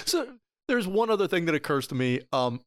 [0.09, 0.27] So
[0.69, 2.21] there's one other thing that occurs to me.
[2.33, 2.61] Um,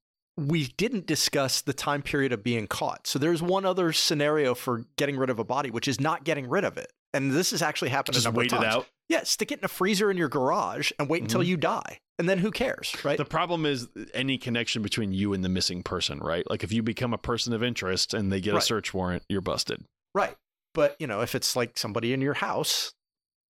[0.47, 3.07] we didn't discuss the time period of being caught.
[3.07, 6.47] So there's one other scenario for getting rid of a body, which is not getting
[6.49, 6.91] rid of it.
[7.13, 8.65] And this has actually happened just a number of times.
[8.65, 8.87] out.
[9.09, 11.47] Yeah, stick it in a freezer in your garage and wait until Mhm.
[11.47, 11.99] you die.
[12.17, 13.17] And then who cares, right?
[13.17, 16.49] The problem is any connection between you and the missing person, right?
[16.49, 18.63] Like if you become a person of interest and they get Right.
[18.63, 19.83] a search warrant, you're busted.
[20.15, 20.35] right.
[20.73, 22.93] But, you know, if it's like somebody in your house,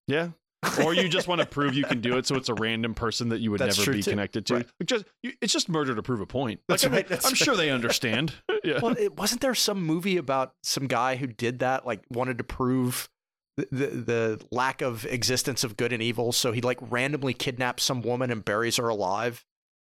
[0.07, 0.29] Yeah.
[0.83, 3.29] Or you just want to prove you can do it, so it's a random person
[3.29, 4.11] that you would That's never be too.
[4.11, 4.55] connected to.
[4.57, 4.67] Right.
[4.79, 6.59] Like just you, it's just murder to prove a point.
[6.67, 7.37] That's Like, I mean, right, that's I'm right.
[7.37, 8.33] sure they understand.
[8.63, 8.79] yeah.
[8.81, 12.43] well, it, wasn't there some movie about some guy who did that, like wanted to
[12.43, 13.09] prove
[13.57, 16.31] the, the the lack of existence of good and evil?
[16.31, 19.43] So he like randomly kidnaps some woman and buries her alive,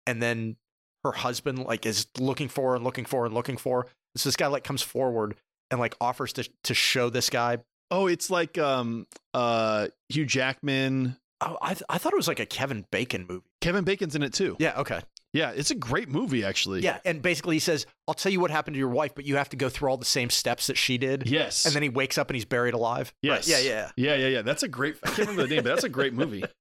[0.05, 0.57] and then
[1.05, 3.84] her husband like is looking for her and looking for her and looking for.
[3.84, 3.88] her.
[4.18, 5.36] So this guy like comes forward
[5.72, 7.59] and like offers to to show this guy.
[7.89, 11.17] Oh, it's like um uh Hugh Jackman.
[11.41, 13.45] Oh, I th- I thought it was like a Kevin Bacon movie.
[13.61, 14.55] Kevin Bacon's in it too.
[14.59, 14.79] Yeah.
[14.79, 15.01] Okay.
[15.38, 16.81] Yeah, it's a great movie actually.
[16.81, 19.35] Yeah, and basically he says, "I'll tell you what happened to your wife, but you
[19.38, 21.65] have to go through all the same steps that she did." Yes.
[21.65, 23.13] And then he wakes up and he's buried alive.
[23.21, 23.49] Yes.
[23.49, 23.69] Right, Yeah.
[23.69, 23.91] Yeah.
[23.95, 24.41] Yeah, yeah, yeah.
[24.41, 24.97] That's a great.
[25.03, 26.43] I can't remember the name, but that's a great movie.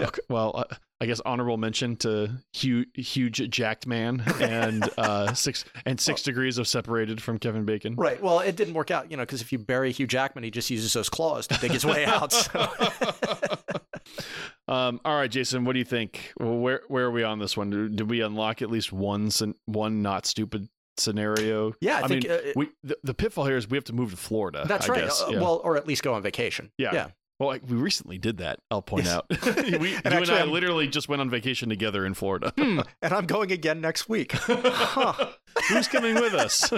[0.00, 5.64] Okay, well, uh, I guess honorable mention to huge, huge jacked man and uh, six
[5.86, 7.94] and six degrees of separated from Kevin Bacon.
[7.94, 8.20] Right.
[8.20, 10.70] Well, it didn't work out, you know, because if you bury Hugh Jackman, he just
[10.70, 12.32] uses those claws to dig his way out.
[12.32, 12.68] So.
[14.72, 16.32] um, all right, Jason, what do you think?
[16.38, 17.94] Well, where where are we on this one?
[17.94, 19.30] Did we unlock at least one
[19.66, 21.74] one not stupid scenario?
[21.80, 23.92] Yeah, I, I, think mean, uh, we the, the pitfall here is we have to
[23.92, 24.64] move to Florida.
[24.66, 25.04] that's I right.
[25.04, 25.22] guess.
[25.22, 25.40] Uh, yeah.
[25.40, 26.70] Well, or at least go on vacation.
[26.78, 26.90] Yeah.
[26.92, 27.08] Yeah.
[27.38, 28.60] Well, like, we recently did that.
[28.70, 29.14] I'll point Yes.
[29.14, 29.26] out.
[29.80, 32.52] we, you and, I I'm- literally just went on vacation together in Florida.
[32.56, 34.32] Hmm, and I'm going again next week.
[34.32, 35.32] Huh.
[35.68, 36.72] Who's coming with us?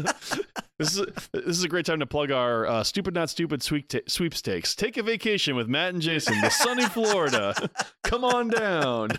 [0.78, 3.88] This is this is a great time to plug our uh, stupid not stupid sweep
[3.88, 4.74] ta- sweepstakes.
[4.74, 7.54] Take a vacation with Matt and Jason to sunny Florida.
[8.02, 9.10] Come on down.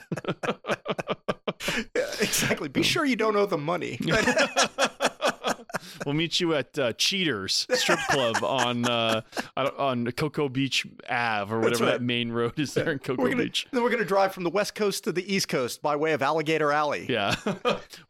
[1.95, 2.67] Yeah, exactly.
[2.69, 3.99] Be sure you don't owe the money.
[6.05, 9.21] we'll meet you at uh, Cheaters Strip Club on uh,
[9.55, 11.91] on Cocoa Beach Ave or whatever right.
[11.91, 13.67] that main road is there in Cocoa we're gonna, Beach.
[13.71, 16.13] then we're going to drive from the west coast to the east coast by way
[16.13, 17.05] of Alligator Alley.
[17.09, 17.35] Yeah.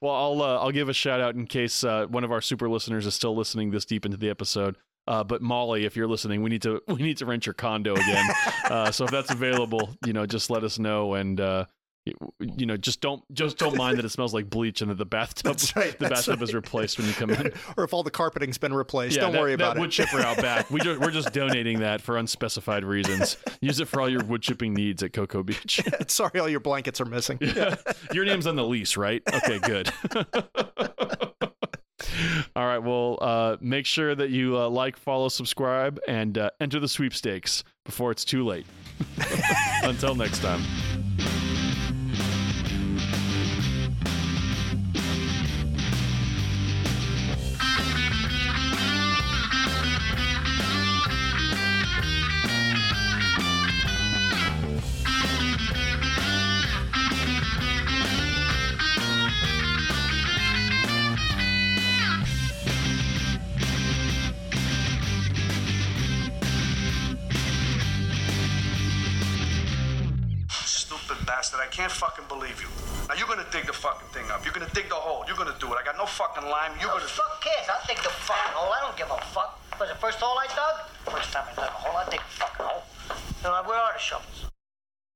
[0.01, 2.70] well, I'll uh, I'll give a shout out in case uh, one of our super
[2.70, 4.78] listeners is still listening this deep into the episode.
[5.07, 7.93] Uh, but Molly, if you're listening, we need to we need to rent your condo
[7.93, 8.26] again.
[8.66, 11.39] uh, so if that's available, you know, just let us know and.
[11.39, 11.66] Uh,
[12.06, 15.06] you- know, just don't just don't mind that it smells like bleach and that the
[15.06, 17.51] bathtub right, the bathtub is replaced when you come in.
[17.78, 19.80] or if all the carpeting's been replaced, yeah, don't that, worry that it.
[19.80, 20.70] wood chipper out back.
[20.70, 23.38] We ju- we're just donating that for unspecified reasons.
[23.62, 25.82] Use it for all your wood chipping needs at Cocoa Beach.
[26.08, 27.39] Sorry, all your blankets are missing.
[28.14, 29.22] Your name's on the lease, right?
[29.34, 29.91] Okay, good.
[32.56, 32.78] All right.
[32.80, 37.64] Well, uh, make sure that you uh, like, follow, subscribe, and uh, enter the sweepstakes
[37.84, 38.66] before it's too late.
[39.84, 40.62] Until next time.